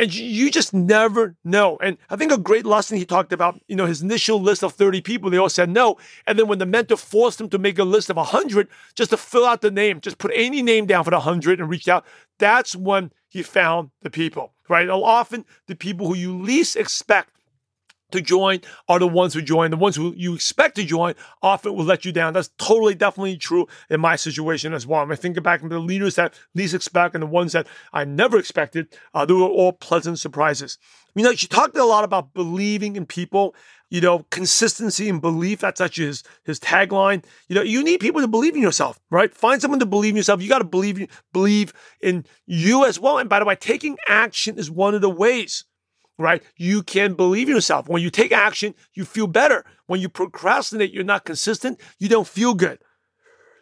And 0.00 0.12
you 0.12 0.50
just 0.50 0.74
never 0.74 1.36
know. 1.44 1.78
And 1.80 1.98
I 2.10 2.16
think 2.16 2.32
a 2.32 2.38
great 2.38 2.66
lesson 2.66 2.98
he 2.98 3.04
talked 3.04 3.32
about, 3.32 3.60
you 3.68 3.76
know, 3.76 3.86
his 3.86 4.02
initial 4.02 4.42
list 4.42 4.64
of 4.64 4.72
30 4.72 5.00
people, 5.02 5.30
they 5.30 5.36
all 5.36 5.48
said 5.48 5.70
no. 5.70 5.98
And 6.26 6.36
then 6.36 6.48
when 6.48 6.58
the 6.58 6.66
mentor 6.66 6.96
forced 6.96 7.40
him 7.40 7.48
to 7.50 7.58
make 7.58 7.78
a 7.78 7.84
list 7.84 8.10
of 8.10 8.16
100, 8.16 8.66
just 8.96 9.10
to 9.10 9.16
fill 9.16 9.46
out 9.46 9.60
the 9.60 9.70
name, 9.70 10.00
just 10.00 10.18
put 10.18 10.32
any 10.34 10.62
name 10.62 10.86
down 10.86 11.04
for 11.04 11.10
the 11.10 11.18
100 11.18 11.60
and 11.60 11.70
reached 11.70 11.88
out, 11.88 12.04
that's 12.40 12.74
when 12.74 13.12
he 13.34 13.42
found 13.42 13.90
the 14.00 14.10
people, 14.10 14.52
right? 14.68 14.88
Often 14.88 15.44
the 15.66 15.74
people 15.74 16.06
who 16.06 16.14
you 16.14 16.32
least 16.38 16.76
expect 16.76 17.30
to 18.14 18.22
join 18.22 18.60
are 18.88 18.98
the 18.98 19.06
ones 19.06 19.34
who 19.34 19.42
join. 19.42 19.70
The 19.70 19.76
ones 19.76 19.96
who 19.96 20.14
you 20.16 20.34
expect 20.34 20.76
to 20.76 20.84
join 20.84 21.14
often 21.42 21.74
will 21.74 21.84
let 21.84 22.04
you 22.04 22.12
down. 22.12 22.32
That's 22.32 22.50
totally, 22.58 22.94
definitely 22.94 23.36
true 23.36 23.66
in 23.90 24.00
my 24.00 24.16
situation 24.16 24.72
as 24.72 24.86
well. 24.86 25.00
i 25.00 25.04
mean 25.04 25.16
think 25.16 25.40
back 25.42 25.60
to 25.60 25.68
the 25.68 25.78
leaders 25.78 26.14
that 26.16 26.34
least 26.54 26.74
expect 26.74 27.14
and 27.14 27.22
the 27.22 27.26
ones 27.26 27.52
that 27.52 27.66
I 27.92 28.04
never 28.04 28.38
expected. 28.38 28.88
Uh, 29.12 29.26
they 29.26 29.34
were 29.34 29.42
all 29.42 29.72
pleasant 29.72 30.18
surprises. 30.18 30.78
You 31.14 31.22
know, 31.22 31.34
she 31.34 31.46
talked 31.46 31.76
a 31.76 31.84
lot 31.84 32.04
about 32.04 32.34
believing 32.34 32.96
in 32.96 33.06
people. 33.06 33.54
You 33.90 34.00
know, 34.00 34.26
consistency 34.30 35.08
and 35.08 35.20
belief. 35.20 35.60
That's 35.60 35.80
actually 35.80 36.06
his 36.06 36.22
his 36.42 36.58
tagline. 36.58 37.24
You 37.48 37.54
know, 37.54 37.62
you 37.62 37.84
need 37.84 38.00
people 38.00 38.20
to 38.22 38.26
believe 38.26 38.56
in 38.56 38.62
yourself, 38.62 38.98
right? 39.10 39.32
Find 39.32 39.60
someone 39.60 39.78
to 39.80 39.86
believe 39.86 40.10
in 40.10 40.16
yourself. 40.16 40.42
You 40.42 40.48
got 40.48 40.58
to 40.58 40.64
believe 40.64 41.06
believe 41.32 41.72
in 42.00 42.24
you 42.46 42.84
as 42.84 42.98
well. 42.98 43.18
And 43.18 43.28
by 43.28 43.38
the 43.38 43.44
way, 43.44 43.54
taking 43.54 43.96
action 44.08 44.58
is 44.58 44.68
one 44.70 44.94
of 44.96 45.00
the 45.00 45.10
ways 45.10 45.64
right? 46.18 46.42
You 46.56 46.82
can 46.82 47.14
believe 47.14 47.48
yourself. 47.48 47.88
When 47.88 48.02
you 48.02 48.10
take 48.10 48.32
action, 48.32 48.74
you 48.92 49.04
feel 49.04 49.26
better. 49.26 49.64
When 49.86 50.00
you 50.00 50.08
procrastinate, 50.08 50.92
you're 50.92 51.04
not 51.04 51.24
consistent, 51.24 51.80
you 51.98 52.08
don't 52.08 52.28
feel 52.28 52.54
good. 52.54 52.78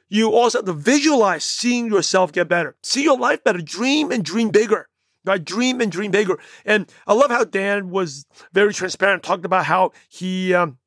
You 0.09 0.31
also 0.33 0.59
have 0.59 0.67
to 0.67 0.75
visualize 0.75 1.45
seeing 1.45 1.87
yourself 1.87 2.33
get 2.33 2.49
better, 2.49 2.77
see 2.83 3.03
your 3.03 3.19
life 3.19 3.43
better, 3.43 3.61
dream 3.61 4.13
and 4.13 4.25
dream 4.25 4.51
bigger. 4.51 4.89
Right? 5.25 5.43
Dream 5.43 5.81
and 5.81 5.91
dream 5.91 6.11
bigger. 6.11 6.39
And 6.65 6.91
I 7.07 7.15
love 7.15 7.31
how 7.31 7.45
Dan 7.45 7.91
was 7.91 8.27
very 8.53 8.75
transparent, 8.75 9.23
talked 9.23 9.45
about 9.45 9.67
how 9.67 9.93
he 10.09 10.53
um, 10.53 10.79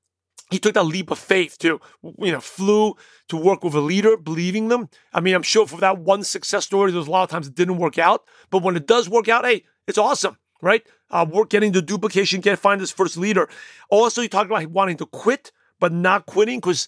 he 0.52 0.60
took 0.60 0.74
that 0.74 0.84
leap 0.84 1.10
of 1.10 1.18
faith 1.18 1.58
to, 1.60 1.80
you 2.04 2.32
know, 2.34 2.42
flew 2.42 2.96
to 3.30 3.38
work 3.38 3.64
with 3.64 3.74
a 3.74 3.80
leader, 3.80 4.18
believing 4.18 4.68
them. 4.68 4.90
I 5.14 5.22
mean, 5.22 5.36
I'm 5.36 5.42
sure 5.42 5.66
for 5.66 5.80
that 5.80 6.00
one 6.00 6.24
success 6.24 6.66
story, 6.66 6.92
there's 6.92 7.08
a 7.08 7.12
lot 7.12 7.24
of 7.24 7.30
times 7.30 7.48
it 7.48 7.56
didn't 7.56 7.78
work 7.78 7.98
out. 7.98 8.26
But 8.50 8.62
when 8.62 8.76
it 8.76 8.86
does 8.86 9.10
work 9.10 9.30
out, 9.30 9.46
hey, 9.46 9.64
it's 9.88 9.98
awesome 9.98 10.38
right? 10.66 10.86
Uh, 11.12 11.26
work 11.30 11.50
getting 11.50 11.72
the 11.72 11.82
duplication, 11.82 12.42
can't 12.42 12.60
find 12.60 12.82
his 12.82 12.92
first 12.92 13.16
leader. 13.16 13.48
Also, 13.90 14.22
you 14.22 14.28
talked 14.28 14.48
about 14.48 14.66
wanting 14.68 14.98
to 14.98 15.06
quit, 15.06 15.52
but 15.80 15.92
not 15.92 16.26
quitting 16.26 16.60
because 16.60 16.88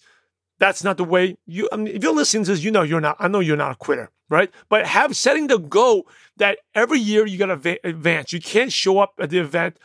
that's 0.59 0.83
not 0.83 0.97
the 0.97 1.03
way 1.03 1.37
you. 1.45 1.69
I 1.71 1.77
mean, 1.77 1.95
if 1.95 2.03
you're 2.03 2.15
listening 2.15 2.43
to 2.45 2.51
this, 2.51 2.63
you 2.63 2.71
know 2.71 2.81
you're 2.81 3.01
not. 3.01 3.17
I 3.19 3.27
know 3.27 3.39
you're 3.39 3.57
not 3.57 3.71
a 3.71 3.75
quitter, 3.75 4.09
right? 4.29 4.51
But 4.69 4.87
have 4.87 5.15
setting 5.15 5.47
the 5.47 5.59
goal 5.59 6.07
that 6.37 6.59
every 6.73 6.99
year 6.99 7.25
you 7.25 7.37
got 7.37 7.61
to 7.61 7.79
advance. 7.83 8.33
You 8.33 8.41
can't 8.41 8.71
show 8.71 8.99
up 8.99 9.13
at 9.19 9.29
the 9.29 9.39
event 9.39 9.77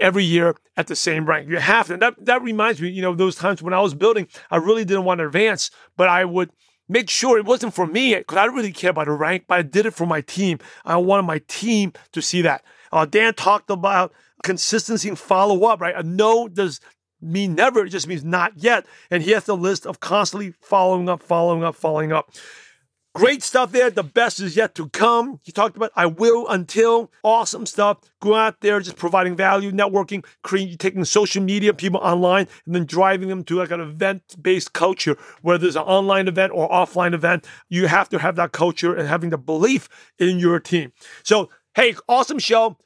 every 0.00 0.24
year 0.24 0.56
at 0.76 0.86
the 0.86 0.96
same 0.96 1.26
rank. 1.26 1.48
You 1.48 1.58
have 1.58 1.88
to. 1.88 1.94
And 1.94 2.02
that 2.02 2.24
that 2.24 2.42
reminds 2.42 2.80
me, 2.80 2.88
you 2.88 3.02
know, 3.02 3.14
those 3.14 3.36
times 3.36 3.62
when 3.62 3.74
I 3.74 3.80
was 3.80 3.94
building, 3.94 4.28
I 4.50 4.56
really 4.56 4.84
didn't 4.84 5.04
want 5.04 5.18
to 5.18 5.26
advance, 5.26 5.70
but 5.96 6.08
I 6.08 6.24
would 6.24 6.50
make 6.88 7.10
sure 7.10 7.36
it 7.38 7.44
wasn't 7.44 7.74
for 7.74 7.86
me 7.86 8.14
because 8.14 8.38
I 8.38 8.44
didn't 8.44 8.56
really 8.56 8.72
care 8.72 8.90
about 8.90 9.06
the 9.06 9.12
rank, 9.12 9.44
but 9.48 9.58
I 9.58 9.62
did 9.62 9.86
it 9.86 9.94
for 9.94 10.06
my 10.06 10.20
team. 10.20 10.58
I 10.84 10.96
wanted 10.98 11.24
my 11.24 11.40
team 11.48 11.92
to 12.12 12.22
see 12.22 12.42
that. 12.42 12.62
Uh, 12.96 13.04
Dan 13.04 13.34
talked 13.34 13.68
about 13.68 14.14
consistency 14.42 15.08
and 15.08 15.18
follow 15.18 15.66
up, 15.66 15.82
right? 15.82 15.94
A 15.94 16.02
no 16.02 16.48
does 16.48 16.80
mean 17.20 17.54
never, 17.54 17.84
it 17.84 17.90
just 17.90 18.08
means 18.08 18.24
not 18.24 18.52
yet. 18.56 18.86
And 19.10 19.22
he 19.22 19.32
has 19.32 19.44
the 19.44 19.56
list 19.56 19.86
of 19.86 20.00
constantly 20.00 20.54
following 20.62 21.08
up, 21.08 21.22
following 21.22 21.62
up, 21.62 21.74
following 21.74 22.12
up. 22.12 22.30
Great 23.14 23.42
stuff 23.42 23.72
there. 23.72 23.90
The 23.90 24.02
best 24.02 24.40
is 24.40 24.56
yet 24.56 24.74
to 24.74 24.88
come. 24.90 25.40
He 25.42 25.52
talked 25.52 25.76
about 25.76 25.90
I 25.96 26.06
will 26.06 26.46
until 26.48 27.10
awesome 27.22 27.66
stuff. 27.66 27.98
Go 28.20 28.34
out 28.34 28.60
there, 28.60 28.78
just 28.80 28.96
providing 28.96 29.36
value, 29.36 29.72
networking, 29.72 30.24
creating, 30.42 30.76
taking 30.76 31.04
social 31.04 31.42
media 31.42 31.72
people 31.72 32.00
online, 32.00 32.46
and 32.66 32.74
then 32.74 32.84
driving 32.84 33.28
them 33.28 33.42
to 33.44 33.56
like 33.56 33.70
an 33.70 33.80
event-based 33.80 34.74
culture, 34.74 35.16
whether 35.40 35.58
there's 35.58 35.76
an 35.76 35.82
online 35.82 36.28
event 36.28 36.52
or 36.54 36.68
offline 36.68 37.14
event. 37.14 37.46
You 37.70 37.88
have 37.88 38.08
to 38.10 38.18
have 38.18 38.36
that 38.36 38.52
culture 38.52 38.94
and 38.94 39.08
having 39.08 39.30
the 39.30 39.38
belief 39.38 39.88
in 40.18 40.38
your 40.38 40.60
team. 40.60 40.92
So, 41.22 41.48
hey, 41.74 41.94
awesome 42.08 42.38
show. 42.38 42.76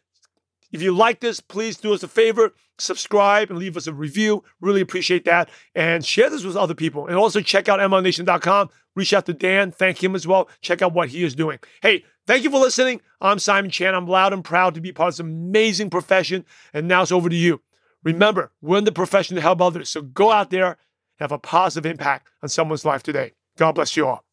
If 0.72 0.82
you 0.82 0.94
like 0.94 1.20
this, 1.20 1.40
please 1.40 1.76
do 1.76 1.92
us 1.92 2.02
a 2.02 2.08
favor, 2.08 2.52
subscribe 2.78 3.50
and 3.50 3.58
leave 3.58 3.76
us 3.76 3.86
a 3.86 3.92
review. 3.92 4.44
Really 4.60 4.80
appreciate 4.80 5.24
that. 5.24 5.50
And 5.74 6.04
share 6.04 6.30
this 6.30 6.44
with 6.44 6.56
other 6.56 6.74
people. 6.74 7.06
And 7.06 7.16
also 7.16 7.40
check 7.40 7.68
out 7.68 7.80
MLMNation.com. 7.80 8.70
Reach 8.96 9.12
out 9.12 9.26
to 9.26 9.32
Dan. 9.32 9.70
Thank 9.70 10.02
him 10.02 10.14
as 10.14 10.26
well. 10.26 10.48
Check 10.60 10.82
out 10.82 10.92
what 10.92 11.08
he 11.08 11.24
is 11.24 11.34
doing. 11.34 11.58
Hey, 11.82 12.04
thank 12.26 12.44
you 12.44 12.50
for 12.50 12.60
listening. 12.60 13.00
I'm 13.20 13.38
Simon 13.38 13.70
Chan. 13.70 13.94
I'm 13.94 14.06
loud 14.06 14.32
and 14.32 14.44
proud 14.44 14.74
to 14.74 14.80
be 14.80 14.92
part 14.92 15.08
of 15.08 15.14
this 15.14 15.20
amazing 15.20 15.90
profession. 15.90 16.44
And 16.72 16.88
now 16.88 17.02
it's 17.02 17.12
over 17.12 17.28
to 17.28 17.36
you. 17.36 17.60
Remember, 18.02 18.52
we're 18.62 18.78
in 18.78 18.84
the 18.84 18.92
profession 18.92 19.36
to 19.36 19.42
help 19.42 19.60
others. 19.60 19.90
So 19.90 20.02
go 20.02 20.30
out 20.30 20.50
there, 20.50 20.68
and 20.68 20.76
have 21.18 21.32
a 21.32 21.38
positive 21.38 21.90
impact 21.90 22.28
on 22.42 22.48
someone's 22.48 22.84
life 22.84 23.02
today. 23.02 23.32
God 23.58 23.72
bless 23.72 23.96
you 23.96 24.06
all. 24.06 24.24